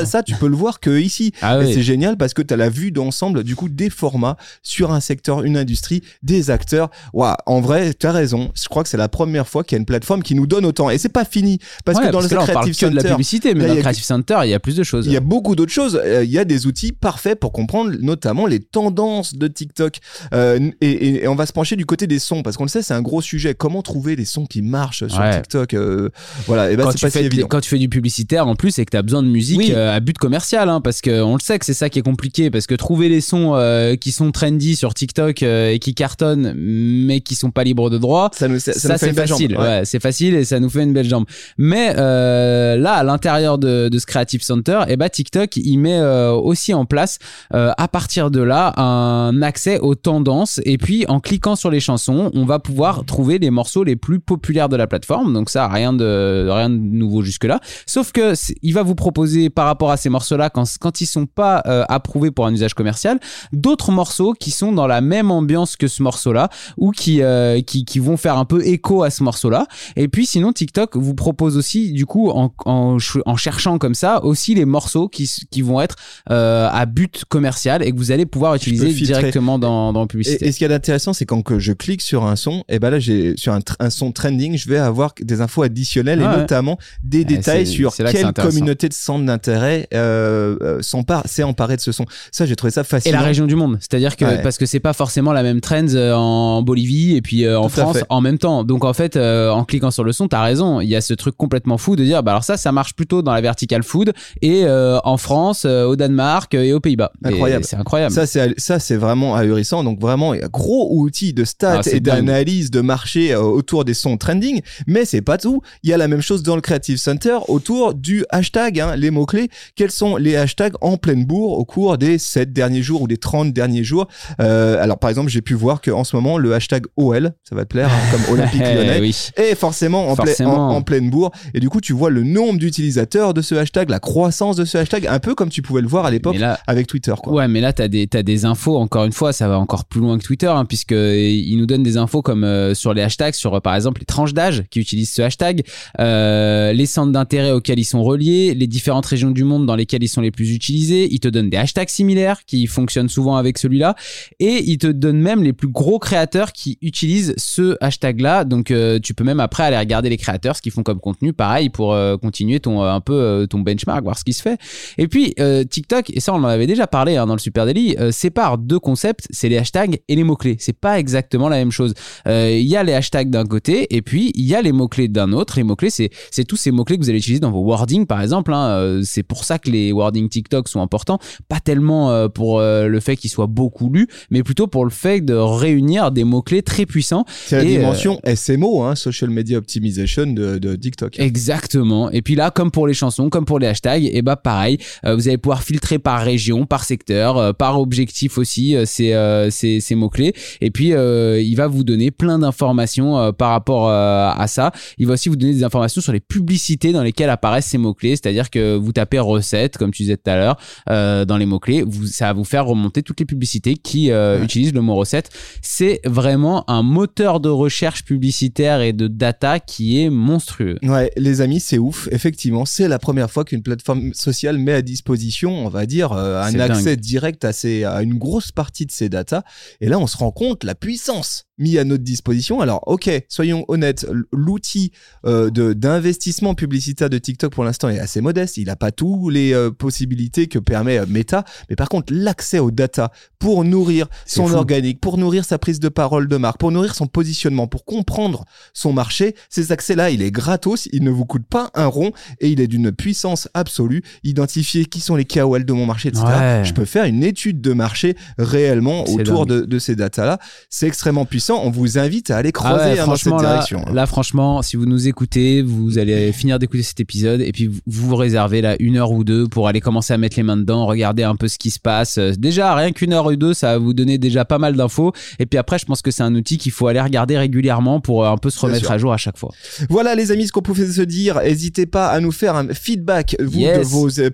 et 0.02 0.06
ça, 0.06 0.24
tu 0.24 0.34
peux 0.36 0.48
le 0.48 0.56
voir 0.56 0.80
que 0.80 0.98
ici. 0.98 1.34
Ah 1.44 1.60
oui. 1.60 1.72
c'est 1.72 1.84
génial 1.84 2.18
parce 2.18 2.34
que 2.34 2.42
tu 2.42 2.52
as 2.54 2.58
la 2.58 2.70
vue 2.70 2.92
d'ensemble 2.92 3.44
du 3.44 3.56
coup 3.56 3.70
des 3.76 3.90
formats 3.90 4.38
sur 4.64 4.92
un 4.92 5.00
secteur, 5.00 5.44
une 5.44 5.58
industrie, 5.58 6.02
des 6.24 6.50
acteurs. 6.50 6.90
Waouh, 7.14 7.36
en 7.46 7.62
vrai, 7.62 7.94
tu 7.94 8.08
as 8.08 8.12
raison. 8.12 8.52
Je 8.56 8.68
crois 8.68 8.84
que 8.84 8.90
c'est 8.90 8.98
la 8.98 9.10
première 9.10 9.48
fois 9.48 9.64
qu'il 9.64 9.76
y 9.76 9.78
a 9.78 9.80
une 9.80 9.86
plateforme 9.86 10.24
qui 10.24 10.36
nous 10.36 10.48
donne 10.48 10.66
autant. 10.66 10.90
Et 10.90 10.98
c'est 10.98 11.10
pas 11.10 11.26
fini 11.26 11.60
parce 11.84 11.98
Ouais, 12.00 12.08
que 12.08 12.12
dans 12.12 12.22
le 12.22 12.28
là, 12.28 12.42
on 12.42 12.46
parle 12.46 12.50
Creative 12.72 12.76
que 12.80 12.86
de 12.92 12.96
la 12.96 13.02
Center, 13.02 13.14
publicité, 13.14 13.54
mais 13.54 13.62
là, 13.62 13.68
dans 13.70 13.74
le 13.76 13.82
Creative 13.82 14.04
Center, 14.04 14.40
il 14.44 14.50
y 14.50 14.54
a 14.54 14.60
plus 14.60 14.76
de 14.76 14.84
choses. 14.84 15.06
il 15.06 15.12
y 15.14 15.18
a 15.18 15.22
beaucoup 15.22 15.56
d'autres 15.56 15.72
choses. 15.72 16.00
Euh, 16.04 16.24
Il 16.24 16.32
y 16.32 16.40
a 16.40 16.46
des 16.46 16.66
outils 16.68 16.92
parfaits 16.92 17.40
pour 17.40 17.52
comprendre 17.52 17.92
notamment 18.02 18.46
les 18.48 18.60
tendances 18.60 19.36
de 19.36 19.48
TikTok. 19.48 19.98
Euh, 20.34 20.72
et, 20.82 20.90
et- 20.90 21.24
et 21.24 21.28
on 21.28 21.36
va 21.36 21.46
se 21.46 21.54
pencher 21.54 21.76
du 21.76 21.86
côté 21.86 22.08
des 22.08 22.20
sons 22.20 22.42
parce 22.44 22.58
qu'on 22.58 22.64
le 22.64 22.70
sait, 22.70 22.82
c'est 22.82 22.94
un 22.94 23.02
gros 23.02 23.22
sujet. 23.22 23.54
Comment 23.56 23.82
trouver 23.82 24.16
des 24.16 24.26
sons 24.26 24.46
qui 24.46 24.62
marchent 24.62 25.08
sur 25.08 25.20
Ouais. 25.20 25.36
TikTok 25.42 25.74
euh, 25.74 26.10
Voilà, 26.48 26.72
et 26.72 26.76
ben 26.78 26.84
quand, 26.84 26.92
c'est 26.92 26.98
tu 26.98 27.06
pas 27.06 27.10
si 27.12 27.18
fais, 27.20 27.26
évident. 27.26 27.48
quand 27.48 27.62
tu 27.62 27.70
fais 27.70 27.78
du 27.78 27.90
publicitaire 27.90 28.48
en 28.48 28.56
plus 28.56 28.78
et 28.80 28.86
que 28.86 28.92
tu 28.92 28.98
as 28.98 29.02
besoin 29.02 29.24
de 29.24 29.28
musique 29.28 29.58
Oui. 29.58 29.72
euh, 29.74 29.96
à 29.96 30.00
but 30.00 30.18
commercial 30.18 30.70
hein, 30.70 30.82
parce 30.82 31.02
que 31.02 31.22
on 31.22 31.36
le 31.36 31.40
sait 31.42 31.58
que 31.60 31.66
c'est 31.66 31.74
ça 31.74 31.90
qui 31.90 32.00
est 32.00 32.04
compliqué 32.04 32.50
parce 32.50 32.68
que 32.68 32.76
trouver 32.76 33.10
les 33.10 33.22
sons 33.22 33.56
euh, 33.66 33.96
qui 33.96 34.12
sont 34.12 34.32
trendy 34.32 34.76
sur 34.76 34.94
TikTok 34.94 35.44
euh, 35.44 35.72
et 35.72 35.80
qui 35.80 35.94
cartonnent 35.94 36.54
mais 36.56 37.22
qui 37.22 37.36
sont 37.36 37.52
pas 37.52 37.64
libres 37.64 37.90
de 37.90 37.98
droit 37.98 38.30
Ça 38.34 38.48
nous, 38.48 38.60
ça, 38.60 38.74
ça 38.74 38.90
ça, 38.90 38.98
c'est 38.98 39.10
une 39.10 39.16
belle 39.16 39.28
jambe. 39.28 39.38
facile, 39.40 39.58
Ouais. 39.58 39.64
ouais, 39.64 39.82
c'est 39.86 40.00
facile 40.02 40.36
et 40.36 40.46
ça 40.46 40.60
nous 40.60 40.70
fait 40.70 40.84
une 40.84 40.94
belle 40.94 41.08
jambe. 41.10 41.26
Mais 41.58 41.94
euh, 41.98 42.76
là, 42.78 42.94
à 42.94 43.04
l'intérieur 43.04 43.58
de, 43.58 43.90
de 43.90 44.00
ce 44.00 44.06
Creative 44.06 44.42
Center, 44.44 44.82
et 44.88 44.98
bah 44.98 45.10
TikTok, 45.10 45.58
il 45.58 45.78
met 45.78 46.00
aussi 46.02 46.74
en 46.74 46.86
place 46.86 47.18
à 47.52 47.88
partir 47.88 48.32
de 48.32 48.42
là 48.42 48.74
un 48.80 49.42
accès 49.42 49.80
aux 49.80 49.96
tendances 49.96 50.60
et 50.66 50.78
puis 50.78 51.06
en 51.08 51.20
cliquant 51.20 51.56
sur 51.56 51.72
les 51.72 51.80
chansons, 51.80 52.32
on 52.34 52.46
va 52.46 52.60
pouvoir 52.60 53.06
trouver 53.06 53.40
les 53.40 53.50
morceaux 53.50 53.84
les 53.84 53.96
plus 53.96 54.20
populaires 54.20 54.70
de 54.70 54.76
la 54.76 54.88
plateforme. 54.88 55.34
Donc 55.34 55.50
ça, 55.50 55.68
rien 55.68 55.94
de 55.94 56.48
rien 56.50 56.70
de 56.70 56.76
nouveau 56.78 57.22
jusque 57.22 57.46
là. 57.46 57.60
Sauf 57.86 58.12
que 58.12 58.34
il 58.62 58.74
va 58.74 58.84
vous 58.84 58.96
proposer 58.96 59.50
par 59.50 59.66
rapport 59.66 59.92
à 59.92 59.98
ces 59.98 60.10
morceaux-là 60.10 60.50
quand 60.50 60.66
quand 60.80 61.02
ils 61.02 61.06
sont 61.08 61.26
pas 61.26 61.58
approuvés 61.90 62.32
pour 62.32 62.46
un 62.46 62.54
usage 62.54 62.74
commercial, 62.74 63.20
d'autres 63.56 63.92
morceaux 63.92 64.34
qui 64.34 64.52
sont 64.52 64.72
dans 64.72 64.88
la 64.88 65.02
même 65.02 65.32
ambiance 65.32 65.76
que 65.76 65.88
ce 65.88 66.04
morceau-là 66.04 66.50
ou 66.78 66.92
qui, 66.92 67.22
euh, 67.22 67.62
qui, 67.62 67.86
qui 67.86 68.00
vont 68.00 68.18
faire 68.18 68.38
un 68.38 68.46
peu 68.46 68.66
écho 68.66 69.04
à 69.04 69.10
ce 69.10 69.24
morceau-là. 69.24 69.68
Et 69.96 70.08
puis 70.08 70.26
sinon, 70.26 70.52
TikTok 70.54 70.96
vous 70.98 71.16
propose 71.16 71.58
aussi, 71.58 71.92
du 71.92 72.06
coup, 72.06 72.30
en, 72.30 72.54
en, 72.66 73.00
ch- 73.00 73.22
en 73.26 73.36
cherchant 73.36 73.78
comme 73.78 73.96
ça, 73.96 74.24
aussi 74.24 74.56
les 74.56 74.66
morceaux 74.66 75.08
qui, 75.08 75.30
qui 75.50 75.62
vont 75.62 75.82
être 75.82 75.96
euh, 76.32 76.68
à 76.72 76.86
but 76.86 77.24
commercial 77.30 77.82
et 77.84 77.92
que 77.92 77.98
vous 77.98 78.12
allez 78.12 78.26
pouvoir 78.26 78.56
utiliser 78.56 78.88
directement 78.94 79.60
dans, 79.60 79.94
dans 79.94 80.02
la 80.02 80.08
publicité. 80.08 80.46
Et, 80.46 80.50
et 80.50 80.52
ce 80.52 80.58
qui 80.58 80.64
est 80.66 80.74
intéressant, 80.74 81.14
c'est 81.14 81.26
quand 81.26 81.42
que 81.42 81.60
je 81.60 81.74
clique 81.74 82.02
sur 82.02 82.26
un 82.26 82.36
son, 82.36 82.64
et 82.70 82.80
ben 82.80 82.90
là, 82.90 83.00
j'ai 83.00 83.36
sur 83.38 83.54
un, 83.54 83.90
son 83.90 84.12
trending, 84.12 84.58
je 84.58 84.68
vais 84.70 84.78
avoir 84.78 85.14
des 85.22 85.42
infos 85.42 85.64
additionnelles 85.64 86.20
Ah 86.22 86.26
et 86.26 86.36
ouais. 86.36 86.42
notamment 86.42 86.78
des 87.04 87.20
Ouais, 87.20 87.24
détails 87.26 87.66
sur 87.68 87.96
quelle 87.96 88.34
communauté 88.34 88.90
de 88.90 88.94
centres 88.94 89.26
d'intérêt 89.26 89.88
euh, 89.94 90.82
s'empare, 90.82 91.24
s'est 91.28 91.44
emparée 91.44 91.76
de 91.78 91.82
ce 91.82 91.92
son. 91.92 92.06
Ça, 92.32 92.46
j'ai 92.46 92.56
trouvé 92.56 92.72
ça 92.72 92.82
Et 92.82 92.84
fascinant. 92.84 93.20
la 93.20 93.24
région 93.26 93.45
du 93.48 93.56
monde, 93.56 93.78
c'est-à-dire 93.80 94.16
que 94.16 94.26
Ouais. 94.26 94.42
parce 94.42 94.58
que 94.58 94.66
c'est 94.66 94.80
pas 94.80 94.94
forcément 94.94 95.34
la 95.34 95.44
même 95.44 95.62
trend 95.62 95.88
euh, 95.94 96.14
en 96.14 96.62
Bolivie 96.62 97.16
et 97.16 97.22
puis 97.22 97.46
euh, 97.46 97.60
en 97.60 97.64
Tout 97.70 97.70
France 97.82 97.98
en 98.10 98.22
même 98.22 98.38
temps. 98.38 98.64
Donc 98.64 98.84
en 98.86 98.94
fait, 98.94 99.16
euh, 99.16 99.50
en 99.52 99.64
cliquant 99.66 99.92
sur 99.92 100.04
le 100.04 100.12
son, 100.12 100.28
t'as 100.28 100.42
raison. 100.44 100.82
Il 100.82 100.88
y 100.90 100.96
a 100.96 101.02
ce 101.02 101.14
truc 101.14 101.36
complètement 101.38 101.78
fou 101.78 101.96
de 101.96 102.04
dire, 102.04 102.24
bah 102.24 102.32
alors 102.32 102.44
ça, 102.44 102.58
ça 102.58 102.72
marche 102.72 102.94
plutôt 102.94 103.22
dans 103.22 103.34
la 103.34 103.42
vertical 103.42 103.84
food 103.84 104.14
et 104.42 104.64
euh, 104.66 105.00
en 105.04 105.18
France, 105.18 105.64
euh, 105.66 105.86
au 105.86 105.96
Danemark 105.96 106.54
et 106.54 106.74
aux 106.74 106.80
Pays-Bas. 106.80 107.12
Incroyable. 107.24 107.66
C'est 107.66 107.76
incroyable. 107.76 108.14
Ça, 108.14 108.26
c'est 108.26 108.54
ça, 108.60 108.80
c'est 108.80 108.96
vraiment 108.98 109.36
ahurissant. 109.36 109.84
Donc 109.84 110.00
vraiment, 110.00 110.34
il 110.34 110.42
y 110.42 110.44
a 110.44 110.48
gros 110.48 110.90
outil 110.92 111.34
de 111.34 111.44
stats 111.44 111.82
Ah, 111.86 111.90
et 111.92 112.00
d'analyse 112.00 112.72
de 112.72 112.82
marché 112.82 113.36
autour 113.36 113.86
des 113.86 113.94
sons 113.94 114.18
trending. 114.18 114.62
Mais 114.88 115.06
c'est 115.06 115.22
pas 115.22 115.38
tout. 115.38 115.62
Il 115.84 115.90
y 115.90 115.94
a 115.94 115.98
la 115.98 116.08
même 116.08 116.22
chose 116.22 116.44
dans 116.44 116.56
le 116.56 116.62
Creative 116.62 116.98
Center 116.98 117.38
autour 117.48 117.94
du 117.94 118.26
hashtag, 118.30 118.80
hein, 118.80 118.96
les 118.96 119.12
mots 119.12 119.26
clés. 119.26 119.50
Quels 119.76 119.92
sont 119.92 120.16
les 120.18 120.36
hashtags 120.36 120.74
en 120.82 120.98
pleine 120.98 121.26
bourre 121.26 121.58
au 121.58 121.66
cours 121.66 121.98
des 121.98 122.18
7 122.18 122.54
derniers 122.54 122.82
jours 122.82 123.02
ou 123.02 123.08
des 123.08 123.18
30 123.18 123.35
derniers 123.44 123.84
jours 123.84 124.08
Euh, 124.40 124.82
Alors 124.82 125.00
par 125.00 125.10
exemple, 125.10 125.30
j'ai 125.30 125.42
pu 125.42 125.54
voir 125.56 125.82
qu'en 125.82 126.04
ce 126.06 126.16
moment, 126.16 126.38
le 126.38 126.54
hashtag 126.54 126.86
OL, 126.96 127.34
ça 127.44 127.56
va 127.56 127.64
te 127.66 127.70
plaire, 127.70 127.90
hein, 127.92 128.12
comme 128.12 128.34
Olympique 128.36 128.62
Eh 128.66 128.74
Lyonnais. 128.76 129.00
oui. 129.02 129.16
Et 129.38 129.56
forcément 129.56 130.08
en, 130.10 130.16
plein- 130.16 130.26
Forcément. 130.28 130.70
en, 130.70 130.76
en 130.78 130.82
pleine 130.82 131.10
bourre. 131.10 131.32
Et 131.54 131.60
du 131.60 131.68
coup, 131.70 131.82
tu 131.82 131.92
vois 131.94 132.10
le 132.10 132.24
nombre 132.24 132.60
d'utilisateurs 132.60 133.34
de 133.34 133.42
ce 133.42 133.56
hashtag, 133.56 133.90
la 133.90 134.00
croissance 134.00 134.56
de 134.56 134.64
ce 134.64 134.78
hashtag, 134.78 135.08
un 135.08 135.20
peu 135.20 135.36
comme 135.36 135.50
tu 135.50 135.62
pouvais 135.62 135.82
le 135.82 135.88
voir 135.88 136.06
à 136.06 136.12
l'époque 136.12 136.38
avec 136.68 136.88
Twitter. 136.88 137.14
Quoi. 137.22 137.34
Ouais, 137.34 137.48
mais 137.48 137.60
là, 137.62 137.74
des, 137.74 138.08
t'as 138.08 138.24
des 138.24 138.46
infos, 138.46 138.78
encore 138.78 139.04
une 139.06 139.12
fois, 139.12 139.34
ça 139.34 139.48
va 139.48 139.58
encore 139.60 139.86
plus 139.86 140.00
loin 140.02 140.18
que 140.18 140.24
Twitter, 140.24 140.48
hein, 140.48 140.66
puisque 140.66 140.92
il 140.92 141.56
nous 141.58 141.66
donne 141.66 141.84
des 141.84 141.98
infos 141.98 142.22
comme 142.22 142.44
euh, 142.44 142.74
sur 142.74 142.94
les 142.94 143.02
hashtags, 143.02 143.34
sur 143.34 143.56
euh, 143.56 143.60
par 143.60 143.76
exemple 143.76 144.00
les 144.02 144.06
tranches 144.06 144.34
d'âge 144.34 144.64
qui 144.70 144.80
utilisent 144.80 145.12
ce 145.12 145.22
hashtag, 145.24 145.64
euh, 146.00 146.74
les 146.74 146.86
centres 146.86 147.12
d'intérêt 147.12 147.52
auxquels 147.52 147.80
ils 147.80 147.84
sont 147.86 148.04
reliés, 148.04 148.54
les 148.54 148.68
différentes 148.68 149.06
régions 149.06 149.32
du 149.32 149.44
monde 149.44 149.66
dans 149.66 149.76
lesquelles 149.76 150.04
ils 150.04 150.08
sont 150.10 150.22
les 150.22 150.32
plus 150.32 150.54
utilisés. 150.54 151.08
Il 151.12 151.20
te 151.20 151.28
donne 151.28 151.50
des 151.50 151.58
hashtags 151.58 151.90
similaires 151.90 152.40
qui 152.46 152.68
fonctionnent 152.68 153.10
souvent 153.10 153.25
avec 153.34 153.58
celui-là, 153.58 153.96
et 154.40 154.64
il 154.70 154.78
te 154.78 154.88
donne 154.88 155.20
même 155.20 155.44
les 155.44 155.54
plus 155.54 155.68
gros 155.68 156.00
créateurs 156.00 156.52
qui 156.52 156.78
utilisent 156.82 157.34
ce 157.38 157.76
hashtag-là. 157.82 158.44
Donc, 158.44 158.72
euh, 158.72 159.00
tu 159.00 159.14
peux 159.14 159.24
même 159.24 159.40
après 159.40 159.64
aller 159.64 159.78
regarder 159.78 160.10
les 160.10 160.18
créateurs, 160.18 160.56
ce 160.56 160.62
qu'ils 160.62 160.72
font 160.72 160.84
comme 160.84 161.00
contenu, 161.00 161.34
pareil, 161.34 161.70
pour 161.70 161.94
euh, 161.94 162.18
continuer 162.18 162.60
ton 162.60 162.84
euh, 162.84 162.92
un 162.92 163.02
peu 163.02 163.48
ton 163.50 163.60
benchmark, 163.60 164.04
voir 164.04 164.18
ce 164.18 164.24
qui 164.24 164.34
se 164.34 164.42
fait. 164.42 164.58
Et 164.98 165.08
puis 165.08 165.34
TikTok, 165.70 166.10
et 166.12 166.20
ça 166.20 166.34
on 166.34 166.38
en 166.38 166.46
avait 166.46 166.68
déjà 166.68 166.88
parlé 166.88 167.16
hein, 167.16 167.26
dans 167.26 167.34
le 167.34 167.40
Super 167.40 167.66
Daily, 167.66 167.96
sépare 168.12 168.58
deux 168.58 168.80
concepts, 168.80 169.28
c'est 169.30 169.50
les 169.50 169.58
hashtags 169.58 170.00
et 170.08 170.16
les 170.16 170.24
mots-clés. 170.24 170.58
C'est 170.60 170.78
pas 170.78 171.00
exactement 171.00 171.50
la 171.50 171.58
même 171.58 171.72
chose. 171.72 171.94
Il 172.26 172.68
y 172.68 172.76
a 172.76 172.84
les 172.84 172.94
hashtags 172.94 173.30
d'un 173.30 173.46
côté 173.46 173.96
et 173.96 174.02
puis 174.02 174.32
il 174.36 174.46
y 174.46 174.56
a 174.56 174.62
les 174.62 174.72
mots-clés 174.72 175.08
d'un 175.08 175.32
autre. 175.34 175.54
Les 175.58 175.64
mots-clés, 175.64 175.90
c'est, 175.90 176.10
c'est 176.32 176.44
tous 176.44 176.56
ces 176.56 176.72
mots-clés 176.72 176.98
que 176.98 177.04
vous 177.04 177.10
allez 177.10 177.20
utiliser 177.20 177.40
dans 177.40 177.52
vos 177.52 177.64
wordings 177.64 178.06
par 178.06 178.22
exemple. 178.22 178.54
hein. 178.54 179.02
C'est 179.04 179.24
pour 179.24 179.44
ça 179.44 179.60
que 179.60 179.70
les 179.70 179.92
wordings 179.92 180.30
TikTok 180.30 180.68
sont 180.68 180.82
importants. 180.82 181.20
Pas 181.48 181.60
tellement 181.60 182.30
pour 182.30 182.60
le, 182.60 183.00
fait 183.06 183.16
qu'il 183.16 183.30
soit 183.30 183.48
beaucoup 183.48 183.90
lu, 183.92 184.08
mais 184.30 184.44
plutôt 184.44 184.68
pour 184.68 184.84
le 184.86 184.92
fait 184.92 185.22
de 185.22 185.34
réunir 185.34 186.12
des 186.12 186.24
mots-clés 186.24 186.64
très 186.64 186.86
puissants. 186.86 187.26
C'est 187.46 187.58
la 187.58 187.64
euh, 187.64 187.66
dimension 187.66 188.20
SMO, 188.36 188.84
hein, 188.84 188.96
Social 188.96 189.30
Media 189.30 189.58
Optimization 189.58 190.28
de, 190.28 190.58
de 190.58 190.76
TikTok. 190.76 191.20
Exactement. 191.20 192.10
Et 192.12 192.22
puis 192.22 192.36
là, 192.36 192.52
comme 192.52 192.72
pour 192.72 192.88
les 192.88 192.94
chansons, 192.94 193.30
comme 193.30 193.46
pour 193.46 193.60
les 193.60 193.68
hashtags, 193.68 194.04
et 194.12 194.22
bah 194.22 194.36
pareil, 194.36 194.78
euh, 195.06 195.16
vous 195.16 195.28
allez 195.28 195.38
pouvoir 195.38 195.64
filtrer 195.64 196.00
par 196.00 196.22
région, 196.22 196.66
par 196.66 196.84
secteur, 196.84 197.38
euh, 197.38 197.54
par 197.54 197.80
objectif 197.80 198.38
aussi 198.38 198.76
euh, 198.76 198.86
ces, 198.86 199.14
euh, 199.14 199.50
ces, 199.50 199.80
ces 199.80 199.96
mots-clés. 199.96 200.34
Et 200.62 200.72
puis, 200.72 200.94
euh, 200.94 201.40
il 201.42 201.56
va 201.56 201.68
vous 201.68 201.84
donner 201.84 202.12
plein 202.12 202.40
d'informations 202.40 203.18
euh, 203.18 203.32
par 203.32 203.52
rapport 203.52 203.90
à 203.90 204.48
ça. 204.48 204.72
Il 204.98 205.08
va 205.08 205.14
aussi 205.14 205.30
vous 205.30 205.36
donner 205.36 205.54
des 205.54 205.64
informations 205.64 206.02
sur 206.02 206.12
les 206.14 206.20
publicités 206.20 206.92
dans 206.92 207.04
lesquelles 207.04 207.30
apparaissent 207.30 207.68
ces 207.68 207.78
mots-clés. 207.78 208.16
C'est-à-dire 208.16 208.50
que 208.50 208.76
vous 208.76 208.92
tapez 208.92 209.20
recette, 209.20 209.78
comme 209.78 209.92
tu 209.92 210.04
disais 210.04 210.18
tout 210.18 210.30
à 210.30 210.36
l'heure, 210.36 210.58
euh, 210.90 211.26
dans 211.26 211.38
les 211.38 211.46
mots-clés, 211.46 211.84
vous, 211.86 212.08
ça 212.08 212.28
va 212.28 212.34
vous 212.34 212.44
faire 212.44 212.66
remonter 212.66 212.95
toutes 213.02 213.20
les 213.20 213.26
publicités 213.26 213.76
qui 213.76 214.12
euh, 214.12 214.38
Ouais. 214.40 214.44
utilisent 214.46 214.74
le 214.74 214.82
mot 214.82 214.96
recette. 214.96 215.30
C'est 215.62 216.00
vraiment 216.06 216.70
un 216.70 216.84
moteur 216.84 217.40
de 217.40 217.50
recherche 217.50 218.04
publicitaire 218.06 218.82
et 218.82 218.94
de 218.94 219.08
data 219.08 219.60
qui 219.60 220.02
est 220.02 220.10
monstrueux. 220.10 220.78
Ouais, 220.84 221.12
les 221.18 221.42
amis, 221.42 221.60
c'est 221.60 221.78
ouf. 221.78 222.08
Effectivement, 222.12 222.66
c'est 222.66 222.88
la 222.88 223.00
première 223.00 223.30
fois 223.32 223.46
qu'une 223.46 223.62
plateforme 223.64 224.14
sociale 224.14 224.58
met 224.58 224.74
à 224.74 224.82
disposition, 224.82 225.52
on 225.66 225.70
va 225.70 225.86
dire, 225.86 226.12
euh, 226.12 226.42
un 226.42 226.60
accès 226.60 226.96
direct 226.98 227.46
à, 227.46 227.54
ces, 227.54 227.84
à 227.84 228.02
une 228.02 228.18
grosse 228.18 228.52
partie 228.52 228.86
de 228.86 228.92
ces 228.92 229.10
datas. 229.10 229.44
Et 229.82 229.88
là, 229.90 230.00
on 230.00 230.08
se 230.08 230.18
rend 230.18 230.32
compte 230.32 230.64
la 230.64 230.76
puissance 230.76 231.44
mise 231.58 231.78
à 231.78 231.86
notre 231.86 232.04
disposition. 232.04 232.60
Alors, 232.60 232.84
ok, 232.88 233.10
soyons 233.30 233.64
honnêtes, 233.70 234.06
l'outil 234.34 234.92
euh, 235.26 235.50
de- 235.50 235.72
d'investissement 235.74 236.54
publicitaire 236.54 237.10
de 237.10 237.18
TikTok 237.18 237.54
pour 237.54 237.64
l'instant 237.64 237.88
est 237.90 238.00
assez 238.00 238.20
modeste. 238.20 238.58
Il 238.58 238.66
n'a 238.66 238.76
pas 238.76 238.92
toutes 238.92 239.32
les 239.32 239.54
euh, 239.54 239.72
possibilités 239.72 240.48
que 240.48 240.60
permet 240.60 241.06
Meta, 241.06 241.46
mais 241.70 241.76
par 241.78 241.88
contre, 241.88 242.14
l'accès 242.14 242.60
aux 242.60 242.72
data 242.86 243.12
pour 243.40 243.64
nourrir 243.64 244.08
son 244.26 244.48
fou. 244.48 244.56
organique, 244.56 245.00
pour 245.00 245.18
nourrir 245.18 245.46
sa 245.46 245.58
prise 245.58 245.80
de 245.80 245.90
parole 245.90 246.28
de 246.28 246.38
marque, 246.38 246.58
pour 246.58 246.72
nourrir 246.72 246.96
son 246.96 247.08
positionnement, 247.08 247.68
pour 247.68 247.86
comprendre 247.86 248.46
son 248.74 248.94
marché, 248.94 249.36
ces 249.50 249.72
accès-là, 249.72 250.10
il 250.10 250.22
est 250.22 250.32
gratos, 250.32 250.88
il 250.92 251.04
ne 251.04 251.10
vous 251.12 251.26
coûte 251.26 251.46
pas 251.50 251.70
un 251.76 251.86
rond 251.88 252.12
et 252.40 252.50
il 252.50 252.60
est 252.62 252.68
d'une 252.68 252.92
puissance 252.92 253.48
absolue. 253.54 254.02
Identifier 254.24 254.86
qui 254.86 255.00
sont 255.00 255.16
les 255.16 255.26
KOL 255.26 255.66
de 255.66 255.74
mon 255.74 255.86
marché, 255.86 256.10
etc. 256.10 256.24
Ouais. 256.28 256.62
Je 256.64 256.74
peux 256.74 256.86
faire 256.86 257.06
une 257.06 257.24
étude 257.24 257.62
de 257.62 257.74
marché 257.74 258.16
réellement 258.38 259.04
autour 259.10 259.46
de, 259.46 259.62
de 259.62 259.80
ces 259.80 259.96
datas-là. 259.96 260.40
C'est 260.70 260.88
extrêmement 260.88 261.26
puissant. 261.26 261.62
On 261.64 261.70
vous 261.70 261.98
invite 261.98 262.32
à 262.32 262.38
aller 262.38 262.52
creuser 262.52 262.76
Ah 262.80 262.88
ouais, 262.94 263.00
hein, 263.00 263.06
dans 263.08 263.16
cette 263.16 263.30
franchement, 263.30 263.42
là, 263.42 263.50
direction. 263.54 263.84
hein. 263.88 263.94
là, 263.94 264.06
franchement, 264.06 264.62
si 264.62 264.76
vous 264.76 264.86
nous 264.86 265.08
écoutez, 265.08 265.62
vous 265.62 265.98
allez 265.98 266.32
finir 266.32 266.60
d'écouter 266.60 266.84
cet 266.84 267.00
épisode 267.00 267.42
et 267.42 267.52
puis 267.52 267.68
vous 267.68 267.82
vous 267.86 268.16
réservez 268.16 268.62
là 268.62 268.76
une 268.80 268.98
heure 268.98 269.12
ou 269.12 269.24
deux 269.24 269.48
pour 269.48 269.68
aller 269.68 269.82
commencer 269.82 270.14
à 270.14 270.18
mettre 270.18 270.38
les 270.38 270.44
mains 270.44 270.58
dedans, 270.58 270.86
regarder 270.86 271.24
un 271.24 271.36
peu 271.36 271.48
ce 271.48 271.58
qui 271.58 271.70
se 271.72 271.80
passe. 271.80 272.18
Euh, 272.18 272.32
Rien 272.76 272.92
qu'une 272.92 273.14
heure 273.14 273.26
ou 273.28 273.36
deux, 273.36 273.54
ça 273.54 273.74
va 273.74 273.78
vous 273.78 273.94
donner 273.94 274.18
déjà 274.18 274.46
pas 274.46 274.58
mal 274.58 274.76
d'infos. 274.76 275.14
Et 275.40 275.46
puis 275.46 275.58
après, 275.58 275.80
je 275.80 275.86
pense 275.86 276.02
que 276.02 276.12
c'est 276.12 276.24
un 276.24 276.34
outil 276.36 276.58
qu'il 276.58 276.72
faut 276.72 276.88
aller 276.88 277.02
regarder 277.02 277.38
régulièrement 277.38 278.00
pour 278.00 278.26
euh, 278.26 278.30
un 278.32 278.38
peu 278.38 278.50
se 278.50 278.60
remettre 278.60 278.92
à 278.92 278.98
jour 278.98 279.14
à 279.14 279.18
chaque 279.18 279.38
fois. 279.38 279.52
Voilà 279.90 280.16
les 280.16 280.32
amis 280.32 280.48
ce 280.48 280.52
qu'on 280.52 280.62
pouvait 280.62 280.88
se 280.88 281.02
dire. 281.02 281.40
N'hésitez 281.42 281.86
pas 281.86 282.08
à 282.08 282.20
nous 282.20 282.32
faire 282.32 282.56
un 282.56 282.68
feedback 282.74 283.36
vous 283.40 283.60
Yes. 283.60 283.80
de 283.80 283.84
vos 283.86 284.20
euh, 284.20 284.30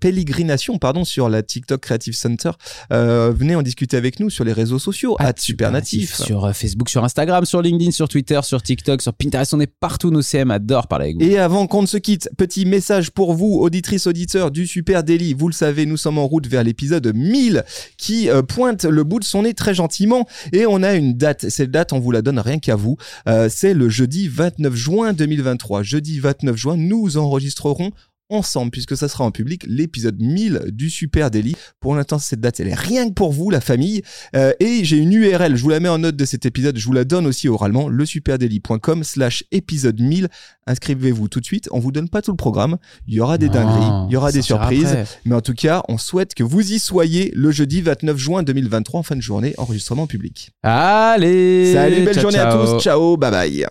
pérégrinations 0.00 0.78
pardon 0.78 1.04
sur 1.04 1.28
la 1.28 1.42
TikTok 1.42 1.80
Creative 1.80 2.14
Center. 2.14 2.50
Euh, 2.92 3.32
venez 3.36 3.54
en 3.56 3.62
discuter 3.62 3.96
avec 3.96 4.20
nous 4.20 4.30
sur 4.30 4.44
les 4.44 4.52
réseaux 4.52 4.78
sociaux 4.78 5.16
at 5.18 5.34
Supernatif. 5.36 6.14
Sur 6.14 6.54
Facebook, 6.54 6.88
sur 6.88 7.04
Instagram, 7.04 7.44
sur 7.44 7.62
LinkedIn, 7.62 7.90
sur 7.90 8.08
Twitter, 8.08 8.40
sur 8.42 8.62
TikTok, 8.62 9.02
sur 9.02 9.12
Pinterest. 9.12 9.52
On 9.54 9.60
est 9.60 9.66
partout. 9.80 10.10
Nos 10.10 10.22
CM 10.22 10.50
adorent 10.50 10.86
parler 10.86 11.06
avec 11.06 11.16
vous. 11.16 11.22
Et 11.22 11.38
avant 11.38 11.66
qu'on 11.66 11.82
ne 11.82 11.86
se 11.86 11.96
quitte, 11.96 12.30
petit 12.36 12.64
message 12.64 13.10
pour 13.10 13.34
vous, 13.34 13.58
auditrices, 13.60 14.06
auditeurs 14.06 14.50
du 14.50 14.66
Super 14.66 15.02
Daily. 15.02 15.34
Vous 15.34 15.48
le 15.48 15.52
savez, 15.54 15.86
nous 15.86 15.96
sommes 15.96 16.18
en 16.18 16.26
route 16.26 16.46
vers 16.46 16.62
l'épisode 16.62 17.12
1000 17.14 17.55
qui 17.96 18.28
euh, 18.28 18.42
pointe 18.42 18.84
le 18.84 19.04
bout 19.04 19.20
de 19.20 19.24
son 19.24 19.42
nez 19.42 19.54
très 19.54 19.74
gentiment. 19.74 20.26
Et 20.52 20.66
on 20.66 20.82
a 20.82 20.94
une 20.94 21.14
date. 21.14 21.48
Cette 21.48 21.70
date, 21.70 21.92
on 21.92 21.98
vous 21.98 22.10
la 22.10 22.22
donne 22.22 22.38
rien 22.38 22.58
qu'à 22.58 22.76
vous. 22.76 22.96
Euh, 23.28 23.48
C'est 23.50 23.74
le 23.74 23.88
jeudi 23.88 24.28
29 24.28 24.74
juin 24.74 25.12
2023. 25.12 25.82
Jeudi 25.82 26.18
29 26.18 26.56
juin, 26.56 26.76
nous 26.76 27.16
enregistrerons 27.16 27.92
ensemble, 28.30 28.70
puisque 28.70 28.96
ça 28.96 29.08
sera 29.08 29.24
en 29.24 29.30
public, 29.30 29.64
l'épisode 29.68 30.20
1000 30.20 30.66
du 30.72 30.90
Super 30.90 31.30
Daily. 31.30 31.56
Pour 31.80 31.94
l'instant, 31.94 32.18
cette 32.18 32.40
date, 32.40 32.60
elle 32.60 32.68
est 32.68 32.74
rien 32.74 33.08
que 33.08 33.14
pour 33.14 33.32
vous, 33.32 33.50
la 33.50 33.60
famille. 33.60 34.02
Euh, 34.34 34.52
et 34.60 34.84
j'ai 34.84 34.96
une 34.96 35.12
URL, 35.12 35.56
je 35.56 35.62
vous 35.62 35.70
la 35.70 35.80
mets 35.80 35.88
en 35.88 35.98
note 35.98 36.16
de 36.16 36.24
cet 36.24 36.46
épisode, 36.46 36.76
je 36.76 36.84
vous 36.86 36.92
la 36.92 37.04
donne 37.04 37.26
aussi 37.26 37.48
oralement, 37.48 37.88
lesuperdaily.com 37.88 39.04
slash 39.04 39.44
épisode 39.52 40.00
1000. 40.00 40.28
Inscrivez-vous 40.66 41.28
tout 41.28 41.40
de 41.40 41.44
suite, 41.44 41.68
on 41.70 41.78
vous 41.78 41.92
donne 41.92 42.08
pas 42.08 42.22
tout 42.22 42.32
le 42.32 42.36
programme, 42.36 42.76
il 43.06 43.14
y 43.14 43.20
aura 43.20 43.38
des 43.38 43.48
dingueries, 43.48 44.08
il 44.08 44.12
y 44.12 44.16
aura 44.16 44.32
des 44.32 44.42
surprises, 44.42 44.86
après. 44.86 45.06
mais 45.24 45.36
en 45.36 45.40
tout 45.40 45.54
cas, 45.54 45.82
on 45.88 45.96
souhaite 45.96 46.34
que 46.34 46.42
vous 46.42 46.72
y 46.72 46.80
soyez 46.80 47.30
le 47.36 47.52
jeudi 47.52 47.82
29 47.82 48.16
juin 48.16 48.42
2023 48.42 49.00
en 49.00 49.02
fin 49.04 49.14
de 49.14 49.20
journée, 49.20 49.54
enregistrement 49.58 50.08
public. 50.08 50.50
Allez 50.64 51.72
Salut, 51.72 52.04
belle 52.04 52.14
ciao, 52.14 52.22
journée 52.22 52.38
à 52.38 52.52
tous, 52.52 52.82
ciao, 52.82 53.16
bye 53.16 53.30
bye. 53.30 53.66